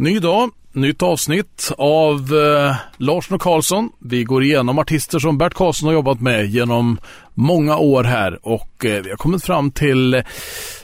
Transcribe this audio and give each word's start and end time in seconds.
Ny 0.00 0.18
dag, 0.18 0.50
nytt 0.72 1.02
avsnitt 1.02 1.72
av 1.78 2.14
eh, 2.14 2.76
Larsson 2.96 3.34
och 3.34 3.42
Karlsson. 3.42 3.90
Vi 3.98 4.24
går 4.24 4.42
igenom 4.42 4.78
artister 4.78 5.18
som 5.18 5.38
Bert 5.38 5.54
Karlsson 5.54 5.86
har 5.86 5.94
jobbat 5.94 6.20
med 6.20 6.46
genom 6.46 6.98
många 7.34 7.76
år 7.76 8.04
här 8.04 8.38
och 8.42 8.84
eh, 8.84 9.02
vi 9.02 9.10
har 9.10 9.16
kommit 9.16 9.44
fram 9.44 9.70
till 9.70 10.14
eh, 10.14 10.22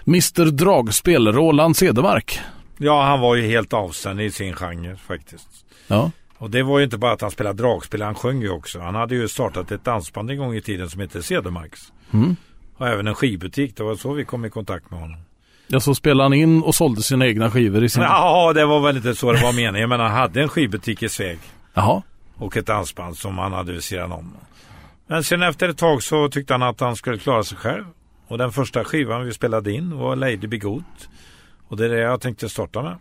Mr 0.07 0.45
Dragspel, 0.51 1.33
Roland 1.33 1.77
Cedermark. 1.77 2.41
Ja, 2.79 3.03
han 3.03 3.21
var 3.21 3.35
ju 3.35 3.43
helt 3.43 3.73
avständig 3.73 4.25
i 4.25 4.31
sin 4.31 4.53
genre 4.53 4.97
faktiskt. 4.97 5.49
Ja. 5.87 6.11
Och 6.39 6.51
det 6.51 6.63
var 6.63 6.79
ju 6.79 6.85
inte 6.85 6.99
bara 6.99 7.13
att 7.13 7.21
han 7.21 7.31
spelade 7.31 7.63
dragspel, 7.63 8.03
han 8.03 8.15
sjöng 8.15 8.43
ju 8.43 8.51
också. 8.51 8.81
Han 8.81 8.95
hade 8.95 9.15
ju 9.15 9.29
startat 9.29 9.73
ett 9.73 9.85
dansband 9.85 10.31
en 10.31 10.39
gång 10.39 10.55
i 10.55 10.61
tiden 10.61 10.91
som 10.91 11.01
hette 11.01 11.23
Cedermarks. 11.23 11.93
Mm. 12.13 12.37
Och 12.77 12.89
även 12.89 13.07
en 13.07 13.15
skivbutik, 13.15 13.77
det 13.77 13.83
var 13.83 13.95
så 13.95 14.13
vi 14.13 14.25
kom 14.25 14.45
i 14.45 14.51
kontakt 14.51 14.91
med 14.91 15.01
honom. 15.01 15.19
Ja, 15.67 15.81
så 15.81 15.95
spelade 15.95 16.25
han 16.25 16.35
in 16.35 16.63
och 16.63 16.75
sålde 16.75 17.03
sina 17.03 17.27
egna 17.27 17.51
skivor 17.51 17.85
i 17.85 17.89
sin... 17.89 18.03
Ja, 18.03 18.53
det 18.53 18.67
var 18.67 18.81
väl 18.81 18.97
inte 18.97 19.15
så 19.15 19.33
det 19.33 19.43
var 19.43 19.53
meningen. 19.53 19.89
Men 19.89 20.01
han 20.01 20.11
hade 20.11 20.43
en 20.43 20.49
skivbutik 20.49 21.03
i 21.03 21.09
Sveg. 21.09 21.39
Jaha. 21.75 22.03
Och 22.37 22.57
ett 22.57 22.67
dansband 22.67 23.17
som 23.17 23.39
han 23.39 23.53
hade 23.53 23.73
vid 23.73 23.85
sidan 23.85 24.13
om. 24.13 24.37
Men 25.07 25.25
sen 25.25 25.43
efter 25.43 25.69
ett 25.69 25.79
tag 25.79 26.03
så 26.03 26.29
tyckte 26.29 26.55
han 26.55 26.63
att 26.63 26.81
han 26.81 26.97
skulle 26.97 27.19
klara 27.19 27.43
sig 27.43 27.59
själv. 27.59 27.85
Och 28.29 28.39
den 28.39 28.53
första 28.53 28.85
skivan 28.85 29.25
vi 29.25 29.33
spelade 29.33 29.73
in 29.73 29.99
var 29.99 30.17
Lady 30.17 30.47
Be 30.47 30.59
Good. 30.59 30.85
Och 31.69 31.77
det 31.77 31.85
är 31.85 31.89
det 31.89 32.01
jag 32.01 32.21
tänkte 32.21 32.49
starta 32.49 32.83
med. 32.83 32.97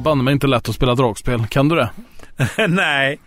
Banne 0.00 0.22
mig 0.22 0.32
inte 0.32 0.46
lätt 0.46 0.68
att 0.68 0.74
spela 0.74 0.94
dragspel. 0.94 1.46
Kan 1.46 1.68
du 1.68 1.76
det? 1.76 1.90
Nej, 2.68 3.18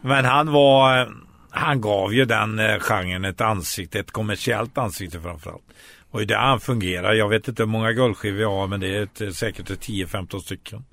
men 0.00 0.24
han 0.24 0.52
var... 0.52 1.08
Han 1.52 1.80
gav 1.80 2.14
ju 2.14 2.24
den 2.24 2.58
eh, 2.58 2.78
genren 2.78 3.24
ett 3.24 3.40
ansikte, 3.40 3.98
ett 3.98 4.10
kommersiellt 4.10 4.78
ansikte 4.78 5.20
framförallt. 5.20 5.62
Och 6.10 6.26
det 6.26 6.36
han 6.36 6.60
fungerar. 6.60 7.14
Jag 7.14 7.28
vet 7.28 7.48
inte 7.48 7.62
hur 7.62 7.68
många 7.68 7.92
guldskivor 7.92 8.40
jag 8.40 8.50
har 8.50 8.66
men 8.66 8.80
det 8.80 8.96
är 8.96 9.02
ett, 9.02 9.20
eh, 9.20 9.30
säkert 9.30 9.70
10-15 9.70 10.38
stycken. 10.38 10.84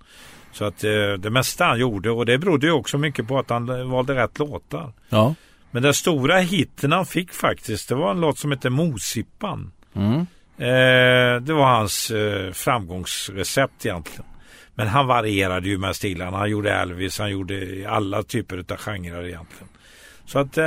Så 0.52 0.66
att 0.66 0.84
eh, 0.84 1.14
det 1.20 1.30
mesta 1.30 1.66
han 1.66 1.80
gjorde 1.80 2.12
och 2.12 2.26
det 2.26 2.38
berodde 2.38 2.68
ju 2.68 2.72
också 2.72 2.98
mycket 2.98 3.28
på 3.28 3.40
att 3.40 3.50
han 3.50 3.90
valde 3.90 4.16
rätt 4.16 4.40
låtar. 4.40 4.94
Ja. 5.10 5.36
Men 5.72 5.84
den 5.84 5.94
stora 5.94 6.38
hitten 6.38 6.92
han 6.92 7.06
fick 7.06 7.34
faktiskt 7.34 7.90
det 7.90 7.96
var 7.96 8.12
en 8.12 8.22
låt 8.22 8.38
som 8.38 8.52
hette 8.52 8.70
Mosippan. 8.70 9.72
Mm. 9.94 10.20
Eh, 10.58 11.42
det 11.42 11.54
var 11.54 11.66
hans 11.66 12.12
eh, 12.12 12.52
framgångsrecept 12.52 13.86
egentligen. 13.86 14.26
Men 14.78 14.88
han 14.88 15.08
varierade 15.08 15.68
ju 15.68 15.78
med 15.78 15.96
stilarna. 15.96 16.38
Han 16.38 16.50
gjorde 16.50 16.74
Elvis, 16.74 17.20
han 17.20 17.32
gjorde 17.32 17.86
alla 17.90 18.24
typer 18.24 18.58
av 18.58 18.78
genrer 18.78 19.28
egentligen. 19.28 19.68
Så 20.26 20.40
att 20.40 20.58
eh, 20.58 20.66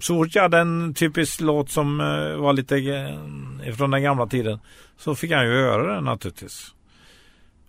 så 0.00 0.14
fort 0.14 0.34
jag 0.34 0.42
hade 0.42 0.58
en 0.58 0.94
typisk 0.94 1.40
låt 1.40 1.70
som 1.70 2.00
eh, 2.00 2.36
var 2.40 2.52
lite 2.52 2.76
eh, 2.76 3.74
från 3.74 3.90
den 3.90 4.02
gamla 4.02 4.26
tiden 4.26 4.58
så 4.98 5.14
fick 5.14 5.32
han 5.32 5.46
ju 5.46 5.52
höra 5.52 5.94
den 5.94 6.04
naturligtvis. 6.04 6.74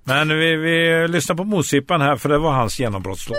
Men 0.03 0.29
vi, 0.29 0.55
vi 0.55 1.07
lyssnar 1.07 1.35
på 1.35 1.43
Mosippan 1.43 2.01
här 2.01 2.15
för 2.15 2.29
det 2.29 2.37
var 2.37 2.51
hans 2.51 2.79
genombrottslåt. 2.79 3.37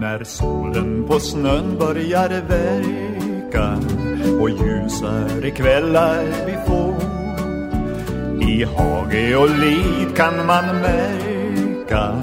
När 0.00 0.24
solen 0.24 1.06
på 1.06 1.20
snön 1.20 1.78
börjar 1.78 2.28
verka 3.50 3.78
och 4.40 4.50
ljusare 4.50 5.50
kvällar 5.50 6.24
vi 6.46 6.56
får. 6.66 6.94
I 8.48 8.64
hage 8.64 9.36
och 9.36 9.50
lid 9.50 10.16
kan 10.16 10.46
man 10.46 10.64
märka 10.64 12.22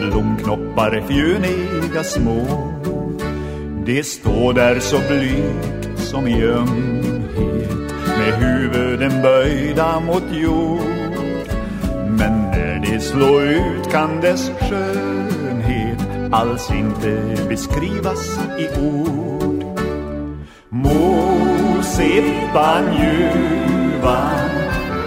blomknoppar 0.00 1.02
fjuniga 1.08 2.04
små. 2.04 2.46
Det 3.86 4.04
står 4.04 4.52
där 4.52 4.80
så 4.80 4.96
blygt 5.08 5.98
som 5.98 6.26
i 6.26 6.42
ömhet 6.42 7.92
med 8.18 8.34
huvuden 8.34 9.22
böjda 9.22 10.00
mot 10.00 10.24
jord. 10.32 10.80
Men 12.08 12.42
när 12.42 12.84
det 12.86 13.00
slår 13.00 13.42
ut 13.42 13.90
kan 13.90 14.20
dess 14.20 14.50
skönhet 14.60 15.98
alls 16.32 16.70
inte 16.70 17.36
beskrivas 17.48 18.38
i 18.58 18.80
ord. 18.80 19.47
Mosippan 20.70 22.52
ljuva, 22.92 24.30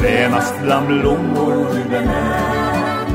renast 0.02 0.54
bland 0.64 0.88
blommor 0.88 1.68
den 1.90 2.10
är. 2.10 3.06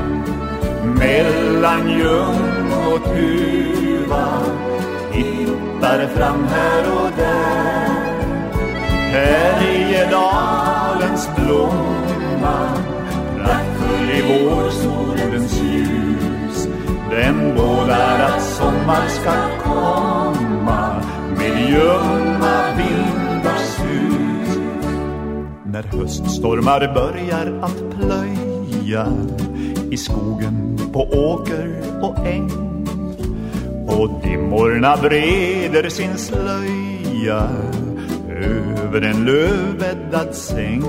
Mellan 0.84 1.90
ljung 1.90 2.72
och 2.86 3.04
tuva 3.04 4.28
hittar 5.12 6.06
fram 6.06 6.44
här 6.44 6.92
och 6.92 7.10
där. 7.16 7.90
Härjedalens 9.12 11.30
blomma 11.36 12.68
praktfull 13.36 14.10
i 14.10 14.22
vårsolens 14.22 15.60
ljus. 15.62 16.68
Den 17.10 17.54
bådar 17.56 18.20
att 18.20 18.42
sommar 18.42 19.08
ska 19.08 19.32
komma 19.64 21.02
med 21.38 21.70
ljung 21.70 22.35
När 25.76 25.98
höststormar 25.98 26.94
börjar 26.94 27.60
att 27.62 27.98
plöja 27.98 29.06
i 29.90 29.96
skogen, 29.96 30.78
på 30.92 31.00
åker 31.00 31.82
och 32.02 32.26
äng 32.26 32.50
och 33.88 34.22
dimmorna 34.22 34.96
breder 34.96 35.88
sin 35.88 36.16
slöja 36.16 37.48
över 38.28 39.02
en 39.02 39.24
lövbäddad 39.24 40.34
säng. 40.34 40.82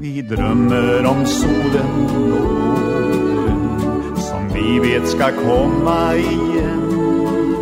Vi 0.00 0.22
drömmer 0.22 1.06
om 1.06 1.26
solen 1.26 2.06
och 2.06 2.40
våren 2.80 4.16
som 4.16 4.48
vi 4.54 4.78
vet 4.78 5.08
ska 5.08 5.30
komma 5.30 6.14
igen. 6.14 7.56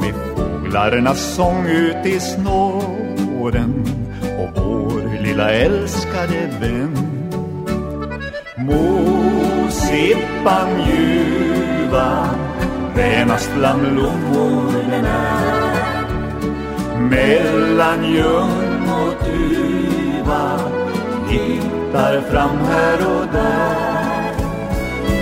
Med 0.00 0.14
fåglarnas 0.36 1.34
sång 1.34 1.66
ut 1.66 2.06
i 2.06 2.20
snåren 2.20 3.84
och 4.38 4.62
vår 4.62 5.01
lilla 5.32 5.50
älskade 5.50 6.50
vän. 6.60 6.96
Må 8.56 9.70
sippan 9.70 10.68
ljuva 10.86 12.28
renast 12.94 13.50
bland 13.56 13.82
blommorna, 13.82 15.22
mellan 17.10 18.04
ljung 18.14 18.90
och 19.02 19.14
duva 19.24 20.58
hittar 21.28 22.20
fram 22.20 22.58
här 22.58 22.98
och 23.16 23.26
där 23.32 24.32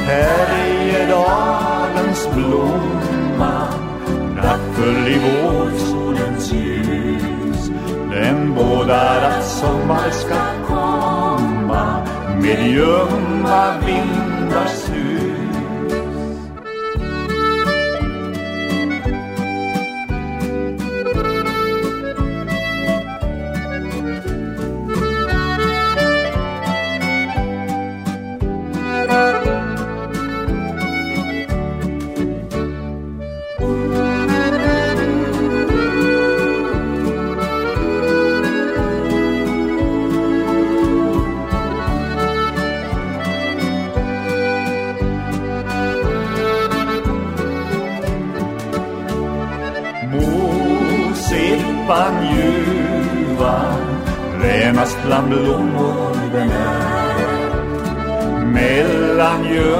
Härjedalens 0.07 2.29
blomma 2.35 3.57
nattfull 4.37 5.09
i 5.09 5.19
vårsol 5.19 6.10
den 8.21 8.55
bådar 8.55 9.23
att 9.23 9.45
sommar 9.45 10.11
ska 10.11 10.35
komma? 10.67 12.07
Med 12.43 12.67
ljumma 12.67 13.79
vindars 13.87 14.90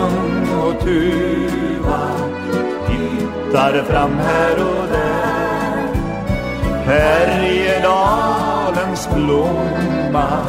mellan 0.01 0.49
och 0.61 0.81
tuva 0.81 2.01
hittar 2.89 3.83
fram 3.83 4.13
här 4.13 4.55
och 4.55 4.89
där. 4.89 5.95
Härjedalens 6.85 9.09
blomma 9.15 10.47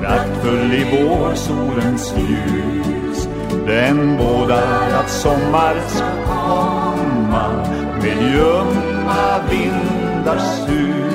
praktfull 0.00 0.72
i 0.72 0.84
vårsolens 0.84 2.14
ljus. 2.16 3.28
Den 3.66 4.18
bådar 4.18 4.90
att 4.90 5.10
sommar 5.10 5.80
ska 5.88 6.10
komma 6.26 7.66
med 8.02 8.32
ljumma 8.32 9.40
vindars 9.50 10.42
sus. 10.66 11.10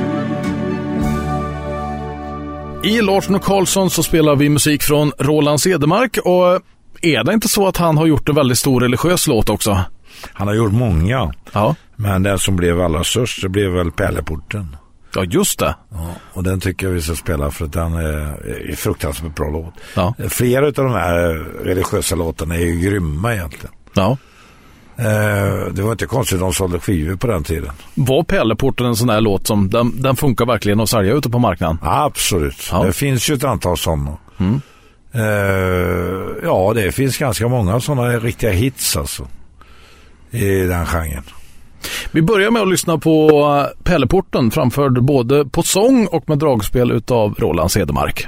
I 2.83 3.01
Larsson 3.01 3.35
och 3.35 3.43
Karlsson 3.43 3.89
så 3.89 4.03
spelar 4.03 4.35
vi 4.35 4.49
musik 4.49 4.83
från 4.83 5.11
Roland 5.19 5.61
Sedemark 5.61 6.17
och 6.17 6.61
är 7.05 7.23
det 7.23 7.33
inte 7.33 7.47
så 7.49 7.67
att 7.67 7.77
han 7.77 7.97
har 7.97 8.05
gjort 8.05 8.29
en 8.29 8.35
väldigt 8.35 8.57
stor 8.57 8.81
religiös 8.81 9.27
låt 9.27 9.49
också? 9.49 9.81
Han 10.33 10.47
har 10.47 10.55
gjort 10.55 10.71
många. 10.71 11.33
Ja, 11.53 11.75
Men 11.95 12.23
den 12.23 12.39
som 12.39 12.55
blev 12.55 12.81
allra 12.81 13.03
störst 13.03 13.41
det 13.41 13.49
blev 13.49 13.71
väl 13.71 13.91
Pärleporten. 13.91 14.75
ja 15.15 15.23
just 15.23 15.59
det. 15.59 15.75
Ja, 15.91 16.07
och 16.33 16.43
den 16.43 16.59
tycker 16.59 16.87
jag 16.87 16.93
vi 16.93 17.01
ska 17.01 17.15
spela 17.15 17.51
för 17.51 17.65
att 17.65 17.73
den 17.73 17.93
är, 17.93 18.69
är 18.71 18.75
fruktansvärt 18.75 19.35
bra 19.35 19.49
låt. 19.49 19.73
Ja. 19.95 20.13
Flera 20.29 20.65
av 20.65 20.73
de 20.73 20.91
här 20.93 21.19
religiösa 21.63 22.15
låtarna 22.15 22.55
är 22.55 22.59
ju 22.65 22.79
grymma 22.79 23.33
egentligen. 23.33 23.75
Ja. 23.93 24.17
Eh, 24.97 25.73
det 25.73 25.81
var 25.81 25.91
inte 25.91 26.05
konstigt 26.05 26.35
att 26.35 26.41
de 26.41 26.53
sålde 26.53 26.79
skivor 26.79 27.15
på 27.15 27.27
den 27.27 27.43
tiden. 27.43 27.71
Var 27.95 28.23
Pärleporten 28.23 28.85
en 28.85 28.95
sån 28.95 29.07
där 29.07 29.21
låt 29.21 29.47
som 29.47 29.69
den, 29.69 30.01
den 30.01 30.15
funkar 30.15 30.45
verkligen 30.45 30.79
att 30.79 30.89
sälja 30.89 31.13
ute 31.13 31.29
på 31.29 31.39
marknaden? 31.39 31.77
Absolut. 31.81 32.69
Ja. 32.71 32.83
Det 32.83 32.93
finns 32.93 33.29
ju 33.29 33.33
ett 33.35 33.43
antal 33.43 33.77
sådana. 33.77 34.17
Mm. 34.37 34.61
Eh, 35.15 36.43
ja, 36.43 36.73
det 36.75 36.91
finns 36.91 37.17
ganska 37.17 37.47
många 37.47 37.79
sådana 37.79 38.19
riktiga 38.19 38.51
hits 38.51 38.97
alltså. 38.97 39.27
I 40.31 40.45
den 40.45 40.85
genren. 40.85 41.23
Vi 42.11 42.21
börjar 42.21 42.51
med 42.51 42.61
att 42.61 42.69
lyssna 42.69 42.97
på 42.97 43.29
eh, 43.29 43.65
Pärleporten 43.83 44.51
framförd 44.51 45.03
både 45.03 45.45
på 45.45 45.63
sång 45.63 46.07
och 46.07 46.29
med 46.29 46.39
dragspel 46.39 46.91
utav 46.91 47.35
Roland 47.39 47.71
Cedermark. 47.71 48.27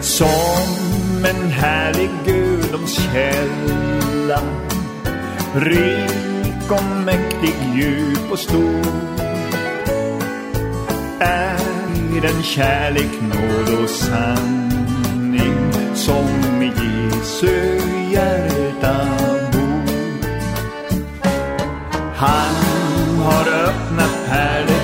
Som 0.00 1.24
en 1.24 1.50
härlig 1.50 2.10
gudomskälla 2.26 4.40
Rik 5.54 6.70
och 6.70 6.84
mäktig, 7.04 7.54
djup 7.74 8.32
och 8.32 8.38
stor 8.38 9.25
är 11.20 12.20
den 12.22 12.42
kärlek, 12.42 13.20
nåd 13.20 13.82
och 13.82 13.90
sanning 13.90 15.72
Som 15.94 16.62
i 16.62 16.66
Jesu 16.66 17.80
hjärta 18.12 19.06
bor. 19.52 19.82
Han 22.16 22.54
har 23.24 23.48
öppnat 23.48 24.26
pärleporten 24.26 24.76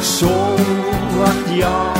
så 0.00 0.54
att 1.24 1.56
jag 1.58 1.99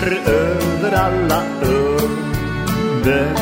Under, 0.00 0.32
över 0.32 0.92
alla 0.92 1.42
under. 1.62 3.32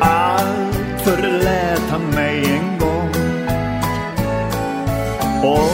Allt 0.00 1.00
förlät 1.04 1.82
han 1.90 2.10
mig 2.14 2.44
en 2.44 2.78
gång. 2.78 3.10
Om 5.42 5.70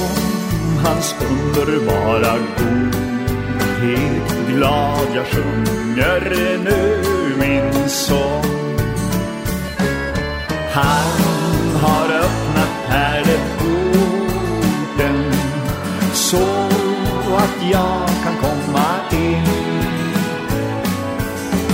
hans 0.85 1.15
underbara 1.31 2.39
godhet 2.59 4.47
glad 4.49 5.07
jag 5.15 5.27
sjunger 5.27 6.59
nu 6.65 7.03
min 7.39 7.89
sång. 7.89 8.45
Han 10.73 11.21
har 11.83 12.05
öppnat 12.05 12.71
pärleporten 12.89 14.21
så 16.13 16.71
att 17.37 17.71
jag 17.73 18.09
kan 18.25 18.37
komma 18.41 18.87
in. 19.13 19.60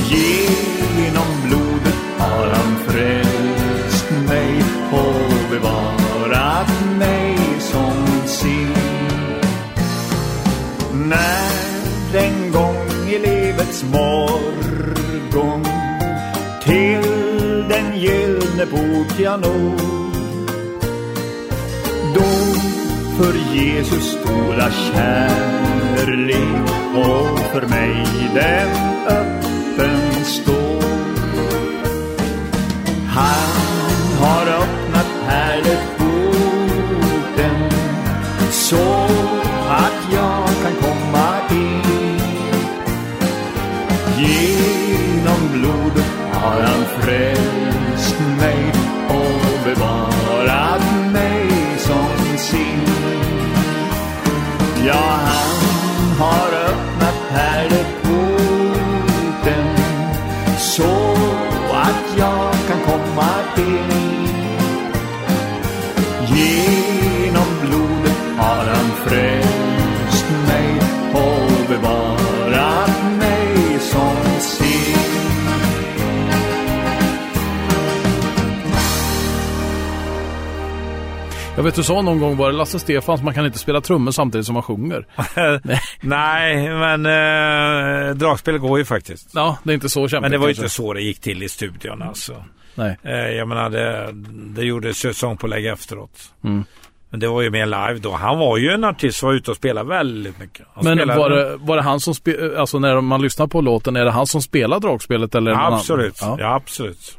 Genom 0.09 1.31
blodet 1.45 1.99
har 2.19 2.47
han 2.47 2.77
frälst 2.89 4.11
mig 4.29 4.63
och 4.93 5.51
bevarat 5.51 6.71
mig 6.99 7.37
som 7.61 8.27
sin. 8.27 8.75
När 11.09 11.67
en 12.15 12.53
gång 12.53 13.09
i 13.09 13.19
livets 13.19 13.85
morgon 13.85 15.65
till 16.65 17.03
den 17.69 18.01
gyllne 18.01 18.67
port 18.67 19.19
jag 19.19 19.41
når 19.41 19.97
då 22.15 22.31
för 23.19 23.35
Jesus 23.55 24.05
stora 24.05 24.71
kärlek 24.71 26.47
och 26.95 27.39
för 27.39 27.67
mig 27.69 28.07
den 28.35 28.96
vet 81.67 81.75
du 81.75 81.83
sa 81.83 82.03
någon 82.03 82.21
gång, 82.21 82.37
var 82.37 82.51
det 82.51 82.57
Lasse 82.57 82.79
Stefans, 82.79 83.23
man 83.23 83.35
kan 83.35 83.47
inte 83.47 83.59
spela 83.59 83.81
trummor 83.81 84.13
samtidigt 84.13 84.47
som 84.47 84.55
man 84.55 84.63
sjunger. 84.63 85.07
Nej, 86.01 86.69
men 86.69 87.07
eh, 87.07 88.15
dragspel 88.15 88.59
går 88.59 88.79
ju 88.79 88.85
faktiskt. 88.85 89.31
Ja, 89.35 89.59
det 89.63 89.73
är 89.73 89.75
inte 89.75 89.89
så 89.89 90.09
kämpigt 90.09 90.23
Men 90.23 90.31
det 90.31 90.39
var 90.39 90.49
ju 90.49 90.55
inte 90.55 90.69
så 90.69 90.93
det 90.93 91.01
gick 91.01 91.21
till 91.21 91.43
i 91.43 91.49
studion 91.49 92.03
alltså. 92.03 92.45
Nej. 92.75 92.99
Eh, 93.03 93.13
jag 93.13 93.49
menar, 93.49 93.71
det, 93.71 94.09
det 94.55 94.63
gjordes 94.63 95.19
sångpålägg 95.19 95.67
efteråt. 95.67 96.33
Mm. 96.45 96.65
Men 97.11 97.21
det 97.21 97.29
var 97.29 97.43
ju 97.43 97.51
mer 97.51 97.67
live 97.67 97.99
då. 97.99 98.13
Han 98.13 98.39
var 98.39 98.57
ju 98.57 98.71
en 98.71 98.85
artist 98.85 99.19
som 99.19 99.27
var 99.27 99.35
ute 99.35 99.51
och 99.51 99.57
spelade 99.57 99.89
väldigt 99.89 100.39
mycket. 100.39 100.67
Han 100.75 100.85
Men 100.85 101.09
var 101.09 101.31
det, 101.31 101.57
var 101.57 101.77
det 101.77 101.83
han 101.83 102.01
som 102.01 102.15
spelade, 102.15 102.61
alltså 102.61 102.79
när 102.79 103.01
man 103.01 103.23
lyssnar 103.23 103.47
på 103.47 103.61
låten, 103.61 103.97
är 103.97 104.05
det 104.05 104.11
han 104.11 104.27
som 104.27 104.43
spelar 104.43 104.81
dragspelet 104.81 105.35
eller? 105.35 105.51
Ja, 105.51 105.75
absolut. 105.75 106.19
Ja. 106.21 106.37
Ja. 106.41 106.55
absolut. 106.55 107.19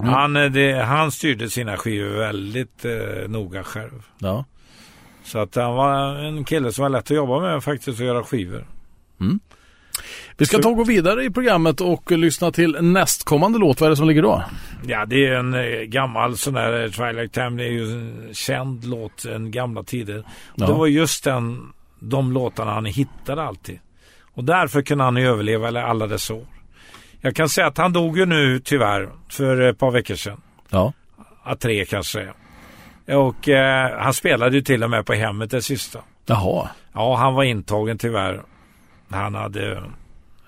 Mm. 0.00 0.12
Han, 0.12 0.36
eh, 0.36 0.50
det, 0.50 0.72
han 0.84 1.10
styrde 1.12 1.50
sina 1.50 1.76
skivor 1.76 2.08
väldigt 2.18 2.84
eh, 2.84 3.28
noga 3.28 3.64
själv. 3.64 4.02
ja. 4.18 4.44
Så 5.24 5.38
att 5.38 5.54
han 5.54 5.74
var 5.74 6.14
en 6.14 6.44
kille 6.44 6.72
som 6.72 6.82
var 6.82 6.88
lätt 6.88 7.04
att 7.10 7.16
jobba 7.16 7.40
med 7.40 7.64
faktiskt 7.64 8.00
och 8.00 8.06
göra 8.06 8.24
skivor. 8.24 8.66
Vi 10.36 10.46
ska 10.46 10.56
Så- 10.56 10.62
ta 10.62 10.68
och 10.68 10.76
gå 10.76 10.84
vidare 10.84 11.24
i 11.24 11.30
programmet 11.30 11.80
och 11.80 12.10
lyssna 12.10 12.50
till 12.52 12.76
nästkommande 12.80 13.58
låt. 13.58 13.80
Vad 13.80 13.86
är 13.86 13.90
det 13.90 13.96
som 13.96 14.08
ligger 14.08 14.22
då? 14.22 14.44
Ja, 14.86 15.06
det 15.06 15.26
är 15.26 15.34
en 15.34 15.54
eh, 15.54 15.80
gammal 15.82 16.36
sån 16.36 16.54
där 16.54 16.84
eh, 16.84 16.90
Twilight 16.90 17.32
Time. 17.32 17.50
Det 17.50 17.64
är 17.64 17.72
ju 17.72 17.82
en 17.92 18.28
känd 18.34 18.84
låt, 18.84 19.24
en 19.24 19.50
gamla 19.50 19.82
tider. 19.82 20.24
Ja. 20.54 20.66
Det 20.66 20.72
var 20.72 20.86
just 20.86 21.24
den, 21.24 21.72
de 22.00 22.32
låtarna 22.32 22.72
han 22.72 22.84
hittade 22.84 23.42
alltid. 23.42 23.78
Och 24.34 24.44
därför 24.44 24.82
kunde 24.82 25.04
han 25.04 25.16
ju 25.16 25.26
överleva 25.28 25.82
alla 25.82 26.06
dessa 26.06 26.34
år. 26.34 26.46
Jag 27.20 27.36
kan 27.36 27.48
säga 27.48 27.66
att 27.66 27.78
han 27.78 27.92
dog 27.92 28.18
ju 28.18 28.26
nu 28.26 28.60
tyvärr 28.60 29.08
för 29.28 29.60
ett 29.60 29.78
par 29.78 29.90
veckor 29.90 30.14
sedan. 30.14 30.40
Ja. 30.70 30.92
Ja, 31.44 31.56
tre 31.56 31.84
kanske. 31.84 32.32
Och 33.06 33.48
eh, 33.48 33.98
han 34.00 34.14
spelade 34.14 34.56
ju 34.56 34.62
till 34.62 34.84
och 34.84 34.90
med 34.90 35.06
på 35.06 35.12
hemmet 35.12 35.50
det 35.50 35.62
sista. 35.62 36.00
Jaha. 36.26 36.68
Ja, 36.92 37.16
han 37.16 37.34
var 37.34 37.44
intagen 37.44 37.98
tyvärr. 37.98 38.42
Han 39.08 39.34
hade 39.34 39.82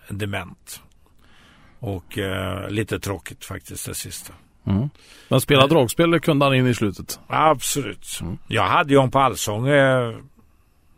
en 0.09 0.19
dement. 0.19 0.83
Och 1.79 2.19
eh, 2.19 2.69
lite 2.69 3.01
tråkigt 3.01 3.45
faktiskt 3.45 3.87
det 3.87 3.95
sista. 3.95 4.33
Men 5.29 5.41
spela 5.41 5.67
dragspel 5.67 6.11
det 6.11 6.21
kunde 6.21 6.45
han 6.45 6.55
in 6.55 6.67
i 6.67 6.75
slutet. 6.75 7.21
Absolut. 7.27 8.21
Jag 8.47 8.63
hade 8.63 8.91
ju 8.91 8.97
honom 8.97 9.11
på 9.11 9.19
allsång 9.19 9.69
eh, 9.69 10.15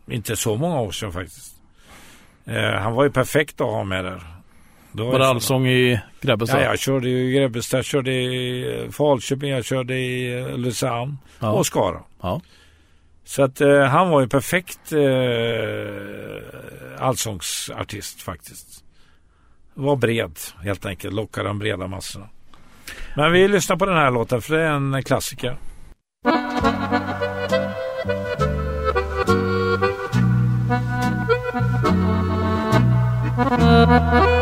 inte 0.07 0.35
så 0.35 0.55
många 0.55 0.79
år 0.79 0.91
sedan 0.91 1.11
faktiskt. 1.11 1.55
Eh, 2.45 2.71
han 2.71 2.93
var 2.93 3.03
ju 3.03 3.11
perfekt 3.11 3.61
att 3.61 3.67
ha 3.67 3.83
med 3.83 4.05
där. 4.05 4.32
Då 4.95 5.05
Var 5.05 5.19
det 5.19 5.25
jag- 5.25 5.29
allsång 5.29 5.67
i 5.67 5.99
Grebbestad? 6.21 6.59
Ja, 6.61 6.65
jag 6.65 6.79
körde 6.79 7.09
i 7.09 7.31
Grebbestad, 7.31 7.77
jag 7.77 7.85
körde 7.85 8.11
i 8.11 8.83
eh, 8.85 8.89
Falköping, 8.91 9.49
jag 9.49 9.65
körde 9.65 9.95
i 9.97 10.39
eh, 10.39 10.53
Ulricehamn 10.53 11.17
Ja. 11.39 11.51
och 11.51 11.65
Skara. 11.65 11.99
Ja. 12.21 12.41
Så 13.25 13.43
att 13.43 13.61
eh, 13.61 13.81
han 13.83 14.09
var 14.09 14.21
ju 14.21 14.27
perfekt 14.27 14.91
eh, 14.91 14.99
allsångsartist 16.99 18.21
faktiskt. 18.21 18.83
Var 19.73 19.95
bred 19.95 20.39
helt 20.63 20.85
enkelt, 20.85 21.13
lockade 21.13 21.47
de 21.47 21.59
breda 21.59 21.87
massorna. 21.87 22.29
Men 23.15 23.31
vi 23.31 23.47
lyssnar 23.47 23.75
på 23.77 23.85
den 23.85 23.95
här 23.97 24.11
låten 24.11 24.41
för 24.41 24.55
det 24.57 24.61
är 24.63 24.71
en 24.71 25.03
klassiker. 25.03 25.57
Thank 33.35 34.29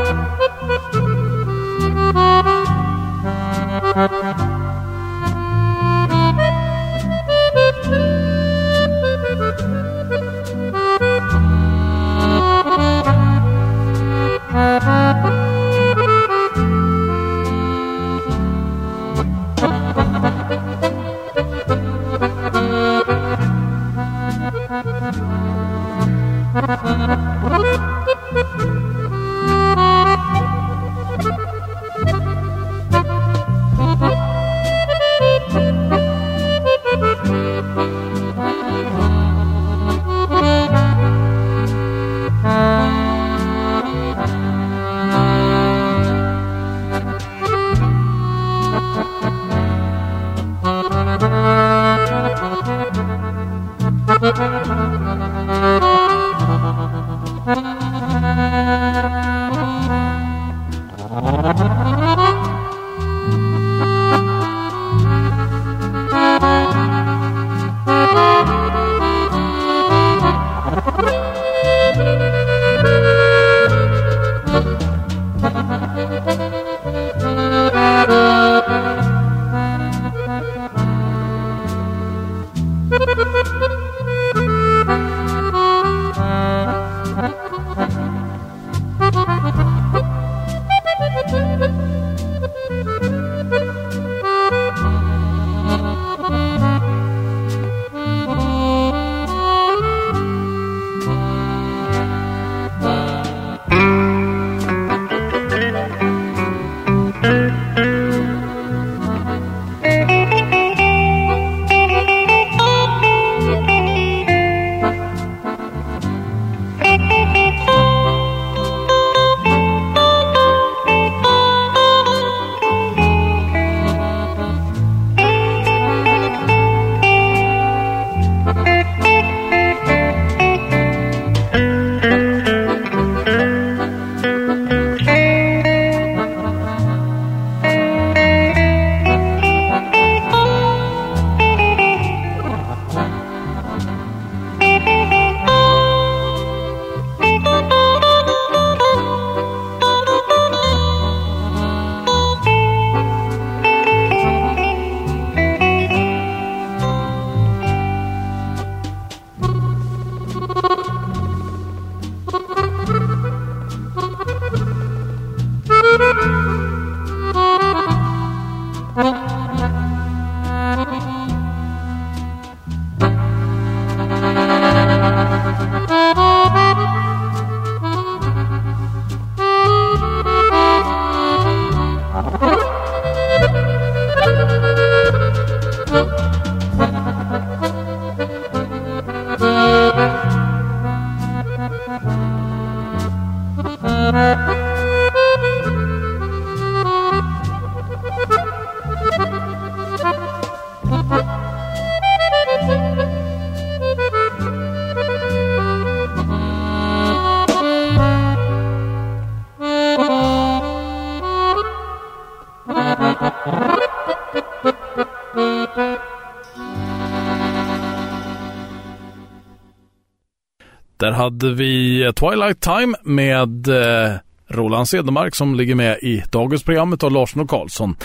hade 221.22 221.54
vi 221.54 222.12
Twilight 222.16 222.62
Time 222.62 222.98
med 223.04 223.68
eh, 223.68 224.16
Roland 224.48 224.90
Cedermark 224.90 225.36
som 225.36 225.56
ligger 225.56 225.76
med 225.76 225.98
i 226.02 226.24
dagens 226.32 226.64
program 226.64 226.98
av 227.04 227.12
Larsson 227.12 227.42
och 227.42 227.50
Karlsson. 227.50 227.96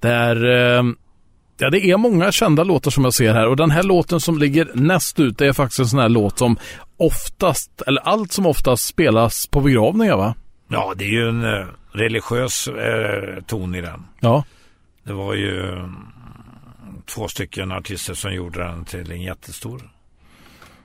Där 0.00 0.44
eh, 0.76 0.82
Ja, 1.58 1.70
det 1.70 1.86
är 1.86 1.96
många 1.96 2.32
kända 2.32 2.64
låtar 2.64 2.90
som 2.90 3.04
jag 3.04 3.14
ser 3.14 3.34
här 3.34 3.46
och 3.46 3.56
den 3.56 3.70
här 3.70 3.82
låten 3.82 4.20
som 4.20 4.38
ligger 4.38 4.70
näst 4.74 5.20
ut 5.20 5.38
det 5.38 5.46
är 5.46 5.52
faktiskt 5.52 5.78
en 5.78 5.86
sån 5.86 5.98
här 5.98 6.08
låt 6.08 6.38
som 6.38 6.56
oftast, 6.96 7.82
eller 7.86 8.00
allt 8.02 8.32
som 8.32 8.46
oftast 8.46 8.86
spelas 8.86 9.46
på 9.46 9.60
begravningar 9.60 10.16
va? 10.16 10.34
Ja, 10.68 10.92
det 10.96 11.04
är 11.04 11.08
ju 11.08 11.28
en 11.28 11.44
eh, 11.44 11.66
religiös 11.92 12.68
eh, 12.68 13.42
ton 13.46 13.74
i 13.74 13.80
den. 13.80 14.06
Ja. 14.20 14.44
Det 15.04 15.12
var 15.12 15.34
ju 15.34 15.72
mm, 15.72 15.96
två 17.06 17.28
stycken 17.28 17.72
artister 17.72 18.14
som 18.14 18.34
gjorde 18.34 18.64
den 18.64 18.84
till 18.84 19.12
en 19.12 19.22
jättestor. 19.22 19.90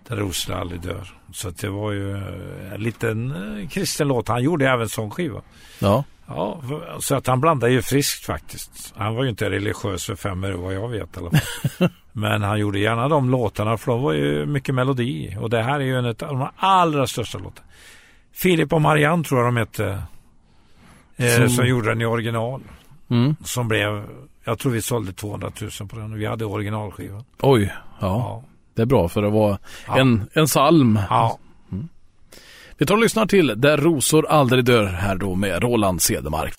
Där 0.07 0.15
Rosla 0.15 0.55
aldrig 0.55 0.81
dör. 0.81 1.18
Så 1.31 1.49
det 1.49 1.69
var 1.69 1.91
ju 1.91 2.11
eh, 2.17 2.73
en 2.73 2.81
liten 2.83 3.31
eh, 3.61 3.67
kristen 3.69 4.07
låt. 4.07 4.27
Han 4.27 4.43
gjorde 4.43 4.69
även 4.69 4.89
sån 4.89 5.11
skiva. 5.11 5.41
Ja. 5.79 6.03
Ja, 6.27 6.61
så 6.99 7.15
att 7.15 7.27
han 7.27 7.41
blandade 7.41 7.73
ju 7.73 7.81
friskt 7.81 8.25
faktiskt. 8.25 8.93
Han 8.97 9.15
var 9.15 9.23
ju 9.23 9.29
inte 9.29 9.49
religiös 9.49 10.05
för 10.05 10.15
fem 10.15 10.43
år 10.43 10.51
vad 10.51 10.73
jag 10.73 10.89
vet 10.89 11.17
i 11.17 11.19
alla 11.19 11.31
fall. 11.31 11.89
Men 12.11 12.43
han 12.43 12.59
gjorde 12.59 12.79
gärna 12.79 13.07
de 13.07 13.29
låtarna 13.29 13.77
för 13.77 13.91
de 13.91 14.01
var 14.01 14.13
ju 14.13 14.45
mycket 14.45 14.75
melodi. 14.75 15.37
Och 15.39 15.49
det 15.49 15.61
här 15.63 15.79
är 15.79 15.83
ju 15.83 15.97
en 15.97 16.05
av 16.05 16.13
de 16.15 16.47
allra 16.57 17.07
största 17.07 17.37
låtarna. 17.37 17.67
Filip 18.33 18.73
och 18.73 18.81
Marianne 18.81 19.23
tror 19.23 19.39
jag 19.39 19.47
de 19.47 19.57
hette. 19.57 20.03
Eh, 21.17 21.35
Som- 21.35 21.49
som... 21.49 21.67
gjorde 21.67 21.89
den 21.89 22.01
i 22.01 22.05
original. 22.05 22.61
Mm. 23.09 23.35
Som 23.43 23.67
blev, 23.67 24.03
jag 24.43 24.59
tror 24.59 24.71
vi 24.71 24.81
sålde 24.81 25.13
200 25.13 25.51
000 25.79 25.89
på 25.89 25.95
den. 25.95 26.13
Vi 26.13 26.25
hade 26.25 26.45
originalskivan. 26.45 27.23
Oj, 27.41 27.73
ja. 27.99 28.07
Ja. 28.07 28.43
Det 28.79 28.83
är 28.83 28.85
bra 28.85 29.07
för 29.09 29.21
det 29.21 29.29
var 29.29 29.57
Ja. 29.87 29.99
en, 29.99 30.29
en 30.33 30.45
psalm. 30.45 30.99
ja. 31.09 31.37
Vi 32.77 32.85
tar 32.85 32.95
och 32.95 33.01
lyssnar 33.01 33.25
till 33.25 33.53
Där 33.57 33.77
rosor 33.77 34.25
aldrig 34.29 34.65
dör 34.65 34.85
här 34.85 35.15
då 35.15 35.35
med 35.35 35.63
Roland 35.63 36.01
Cedermark. 36.01 36.53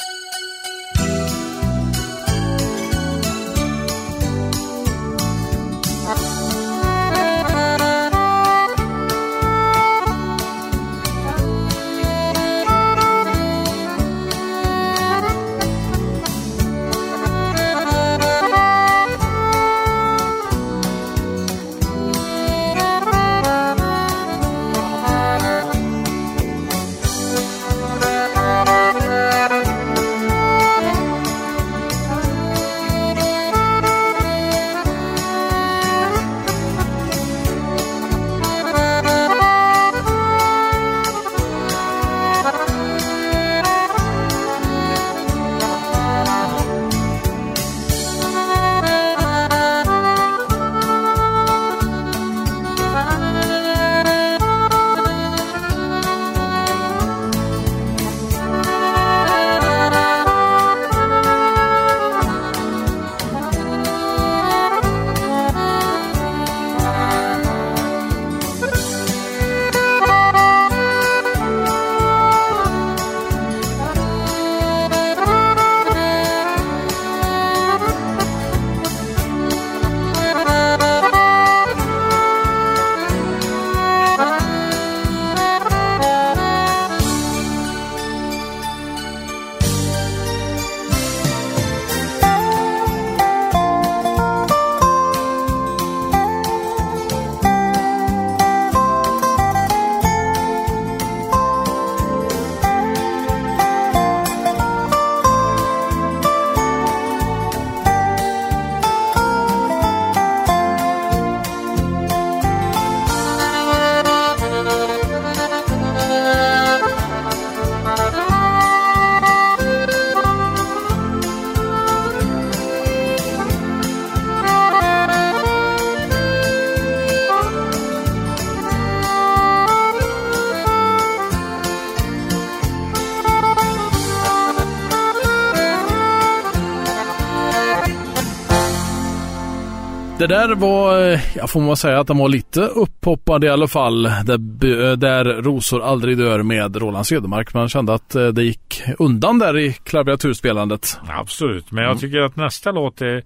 Där 140.31 140.55
var, 140.55 141.12
eh, 141.12 141.21
jag 141.37 141.51
får 141.51 141.61
man 141.61 141.77
säga 141.77 142.01
att 142.01 142.07
de 142.07 142.19
var 142.19 142.29
lite 142.29 142.61
upphoppade 142.61 143.47
i 143.47 143.51
alla 143.51 143.69
fall. 143.69 144.03
Där, 144.03 144.97
där 144.97 145.25
rosor 145.25 145.83
aldrig 145.83 146.19
dör 146.19 146.43
med 146.43 146.77
Roland 146.77 147.07
Cedermark. 147.07 147.55
Man 147.55 147.69
kände 147.69 147.95
att 147.95 148.14
eh, 148.14 148.27
det 148.27 148.43
gick 148.43 148.83
undan 148.99 149.38
där 149.38 149.59
i 149.59 149.73
klaviaturspelandet. 149.73 150.99
Absolut, 151.09 151.71
men 151.71 151.85
jag 151.85 152.01
tycker 152.01 152.19
att 152.19 152.37
nästa 152.37 152.73
låt 152.73 153.01
är, 153.01 153.23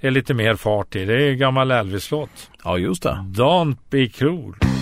är 0.00 0.10
lite 0.10 0.34
mer 0.34 0.54
fart 0.54 0.96
i. 0.96 1.04
Det 1.04 1.14
är 1.14 1.30
en 1.30 1.38
gammal 1.38 1.70
Elvis-låt. 1.70 2.50
Ja, 2.64 2.78
just 2.78 3.02
det. 3.02 3.24
Don't 3.36 3.76
be 3.90 4.06
cruel. 4.06 4.54
Don't 4.60 4.77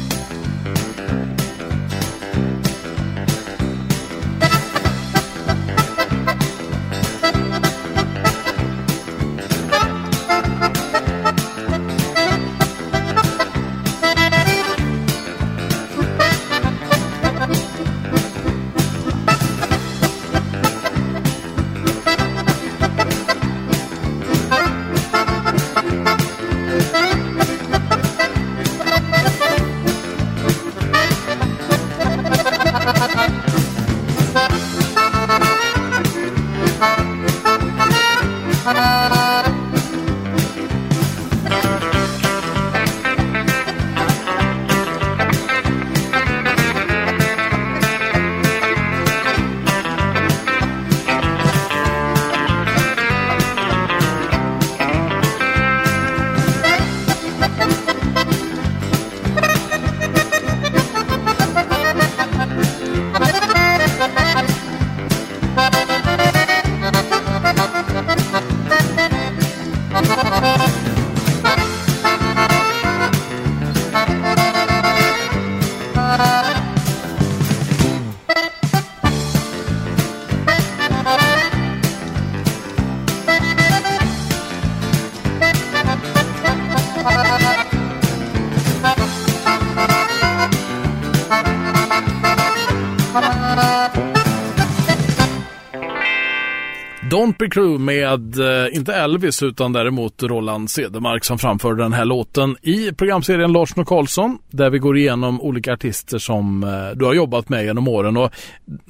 Be 97.46 97.50
Crew 97.50 97.78
med, 97.78 98.38
eh, 98.38 98.76
inte 98.76 98.94
Elvis 98.94 99.42
utan 99.42 99.72
däremot 99.72 100.22
Roland 100.22 100.70
Cedermark 100.70 101.24
som 101.24 101.38
framförde 101.38 101.82
den 101.82 101.92
här 101.92 102.04
låten 102.04 102.56
i 102.62 102.92
programserien 102.92 103.52
Larsson 103.52 103.82
och 103.82 103.88
Karlsson 103.88 104.38
där 104.50 104.70
vi 104.70 104.78
går 104.78 104.96
igenom 104.96 105.40
olika 105.40 105.72
artister 105.72 106.18
som 106.18 106.64
eh, 106.64 106.98
du 106.98 107.04
har 107.04 107.14
jobbat 107.14 107.48
med 107.48 107.64
genom 107.64 107.88
åren. 107.88 108.16
Och 108.16 108.32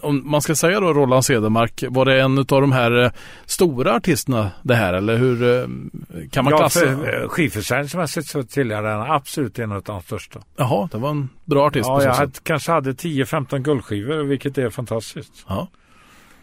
om 0.00 0.30
man 0.30 0.42
ska 0.42 0.54
säga 0.54 0.80
då 0.80 0.92
Roland 0.92 1.24
Cedermark, 1.24 1.84
var 1.88 2.04
det 2.04 2.20
en 2.20 2.38
av 2.38 2.44
de 2.44 2.72
här 2.72 3.04
eh, 3.04 3.10
stora 3.46 3.94
artisterna 3.94 4.50
det 4.62 4.74
här 4.74 4.94
eller 4.94 5.16
hur 5.16 5.66
kan 6.30 6.44
man 6.44 6.50
ja, 6.50 6.58
klassa? 6.58 6.80
för, 6.80 7.22
eh, 7.22 7.28
skivförsäljningsmässigt 7.28 8.28
så 8.28 8.42
tillhör 8.42 8.82
den 8.82 9.00
absolut 9.00 9.58
en 9.58 9.72
av 9.72 9.82
de 9.82 10.02
största. 10.02 10.40
Jaha, 10.56 10.88
det 10.92 10.98
var 10.98 11.10
en 11.10 11.28
bra 11.44 11.66
artist 11.66 11.86
Ja, 11.86 12.02
jag 12.02 12.14
hade, 12.14 12.32
kanske 12.42 12.72
hade 12.72 12.92
10-15 12.92 13.58
guldskivor 13.58 14.24
vilket 14.24 14.58
är 14.58 14.70
fantastiskt. 14.70 15.44
Ja. 15.48 15.68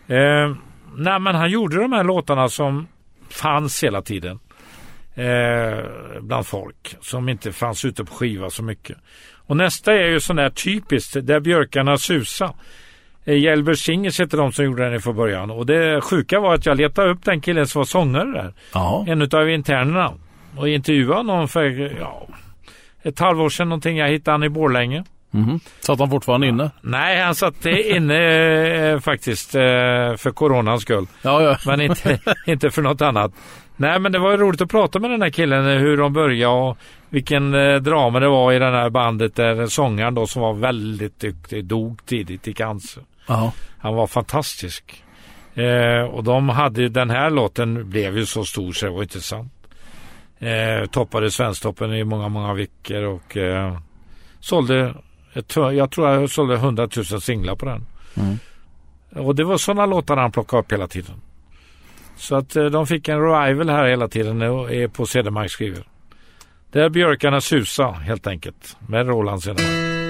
Eh, 0.08 0.56
nej 0.98 1.20
men 1.20 1.36
han 1.36 1.52
gjorde 1.52 1.82
de 1.82 1.92
här 1.92 2.04
låtarna 2.04 2.50
som 2.50 2.88
fanns 3.30 3.84
hela 3.84 4.02
tiden. 4.02 4.40
Eh, 5.16 5.86
bland 6.22 6.48
folk. 6.48 6.96
Som 7.02 7.30
inte 7.30 7.52
fanns 7.52 7.86
ute 7.86 8.06
på 8.06 8.14
skiva 8.14 8.50
så 8.50 8.64
mycket. 8.64 8.98
Och 9.46 9.58
nästa 9.58 9.94
är 9.94 10.08
ju 10.08 10.20
sån 10.20 10.36
där 10.36 10.50
typiskt. 10.50 11.28
Där 11.28 11.40
björkarna 11.40 11.98
susa. 11.98 12.54
Eh, 13.26 13.74
Singers 13.74 14.20
heter 14.20 14.38
de 14.38 14.52
som 14.52 14.66
gjorde 14.66 14.90
den 14.90 15.02
från 15.02 15.16
början. 15.16 15.52
Och 15.52 15.66
det 15.66 16.02
sjuka 16.02 16.40
var 16.40 16.54
att 16.54 16.66
jag 16.66 16.78
letade 16.78 17.12
upp 17.12 17.26
den 17.26 17.42
killen 17.42 17.68
som 17.68 17.80
var 17.80 17.86
sångare 17.86 18.32
där. 18.32 18.54
Jaha. 18.74 19.06
En 19.08 19.22
utav 19.22 19.50
internerna. 19.50 20.14
Och 20.58 20.70
intervjuade 20.70 21.32
honom 21.32 21.48
för 21.48 21.64
ja, 22.00 22.28
ett 23.04 23.20
halvår 23.20 23.50
sedan 23.50 23.70
någonting. 23.70 23.98
Jag 23.98 24.10
hittade 24.10 24.34
han 24.34 24.44
i 24.44 24.50
Borlänge. 24.50 25.04
Mhm. 25.34 25.60
Satt 25.80 26.00
han 26.00 26.10
fortfarande 26.10 26.48
inne? 26.48 26.72
Nej, 26.82 27.22
han 27.22 27.36
satt 27.36 27.66
inne 27.66 28.18
eh, 28.92 29.00
faktiskt 29.00 29.56
eh, 29.56 29.62
för 30.18 30.32
coronans 30.32 30.82
skull. 30.82 31.08
Ja, 31.22 31.42
ja. 31.44 31.58
Men 31.66 31.82
inte, 31.82 32.20
inte 32.48 32.72
för 32.72 32.82
något 32.82 33.02
annat. 33.02 33.32
Nej, 33.76 34.00
men 34.00 34.12
det 34.12 34.20
var 34.20 34.38
roligt 34.38 34.62
att 34.62 34.70
prata 34.70 35.00
med 35.00 35.10
den 35.12 35.22
här 35.22 35.30
killen 35.30 35.68
eh, 35.68 35.78
hur 35.78 35.98
de 35.98 36.14
började 36.14 36.54
och 36.54 36.78
vilken 37.10 37.52
drama 37.84 38.20
det 38.20 38.28
var 38.28 38.54
i 38.54 38.60
det 38.60 38.66
här 38.72 38.90
bandet 38.90 39.36
där 39.36 39.68
sångaren 39.68 40.16
då 40.16 40.28
som 40.28 40.42
var 40.42 40.54
väldigt 40.54 41.20
duktig 41.20 41.66
dog 41.66 42.06
tidigt 42.06 42.48
i 42.48 42.54
cancer. 42.54 43.04
Jaha. 43.28 43.52
Han 43.80 43.96
var 43.96 44.08
fantastisk. 44.08 45.04
Eh, 45.56 46.02
och 46.04 46.24
de 46.24 46.50
hade 46.50 46.82
ju- 46.82 46.90
den 46.90 47.10
här 47.10 47.30
låten 47.30 47.90
blev 47.90 48.18
ju 48.18 48.26
så 48.26 48.46
stor 48.46 48.72
så 48.72 48.86
det 48.86 48.92
var 48.92 49.02
inte 49.04 49.22
sant. 49.22 49.54
Eh, 50.40 50.86
toppade 50.90 51.32
Svensktoppen 51.32 51.94
i 51.94 52.04
många, 52.04 52.30
många 52.30 52.54
veckor 52.54 53.04
och 53.04 53.38
eh, 53.38 53.78
sålde, 54.40 54.94
jag 55.34 55.48
tror 55.92 56.10
jag 56.10 56.30
sålde 56.30 56.56
100 56.56 56.90
000 56.96 57.22
singlar 57.22 57.56
på 57.56 57.66
den. 57.66 57.86
Mm. 58.16 58.40
Och 59.26 59.36
det 59.36 59.44
var 59.44 59.58
sådana 59.58 59.86
låtar 59.86 60.18
han 60.18 60.32
plockade 60.32 60.62
upp 60.62 60.72
hela 60.72 60.88
tiden. 60.88 61.16
Så 62.18 62.36
att 62.36 62.56
eh, 62.56 62.66
de 62.66 62.88
fick 62.88 63.08
en 63.08 63.22
revival 63.22 63.70
här 63.70 63.88
hela 63.88 64.08
tiden 64.08 64.40
på 64.94 65.06
Cedermarks 65.06 65.56
skivor. 65.56 65.84
Det 66.72 66.82
är 66.82 66.90
björkarna 66.90 67.42
susa 67.42 67.92
helt 67.92 68.28
enkelt 68.28 68.78
med 68.88 69.08
Roland 69.08 69.44
Cedermark. 69.44 70.03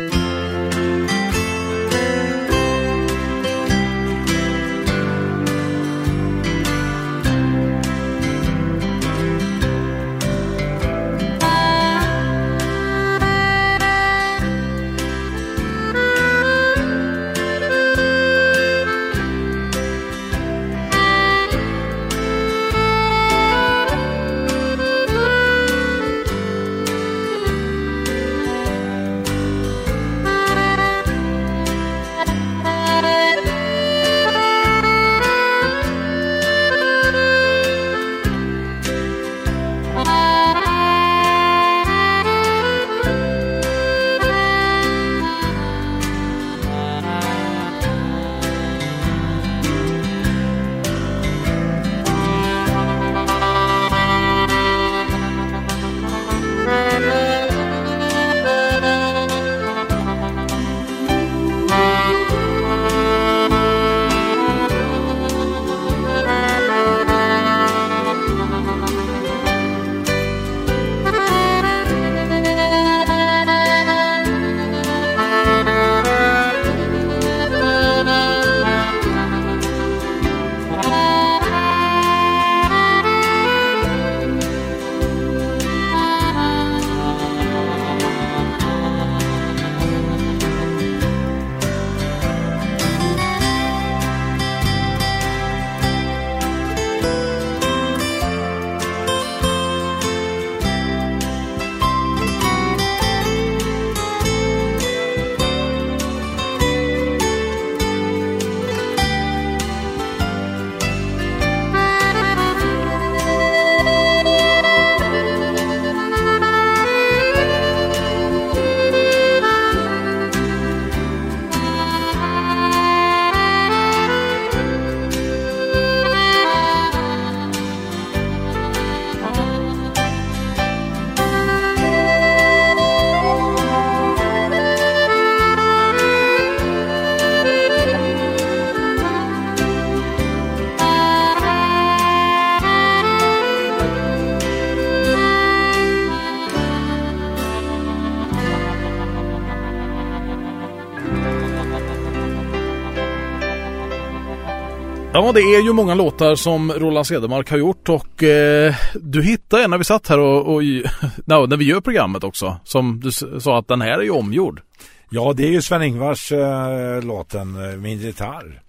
Det 155.33 155.39
är 155.41 155.63
ju 155.63 155.73
många 155.73 155.95
låtar 155.95 156.35
som 156.35 156.71
Roland 156.71 157.07
Cedermark 157.07 157.49
har 157.51 157.57
gjort 157.57 157.89
och 157.89 158.23
eh, 158.23 158.75
du 158.95 159.23
hittade 159.23 159.63
en 159.63 159.69
när 159.69 159.77
vi 159.77 159.83
satt 159.83 160.07
här 160.07 160.19
och, 160.19 160.53
och 160.55 160.63
no, 161.25 161.45
när 161.45 161.57
vi 161.57 161.65
gör 161.65 161.81
programmet 161.81 162.23
också. 162.23 162.57
Som 162.63 162.99
du 162.99 163.11
sa 163.39 163.59
att 163.59 163.67
den 163.67 163.81
här 163.81 163.99
är 163.99 164.01
ju 164.03 164.09
omgjord. 164.09 164.61
Ja, 165.09 165.33
det 165.33 165.43
är 165.47 165.51
ju 165.51 165.61
Sven-Ingvars 165.61 166.31
äh, 166.31 167.03
låten 167.03 167.71
äh, 167.71 167.77
Min 167.77 167.97
gitarr. 167.97 168.61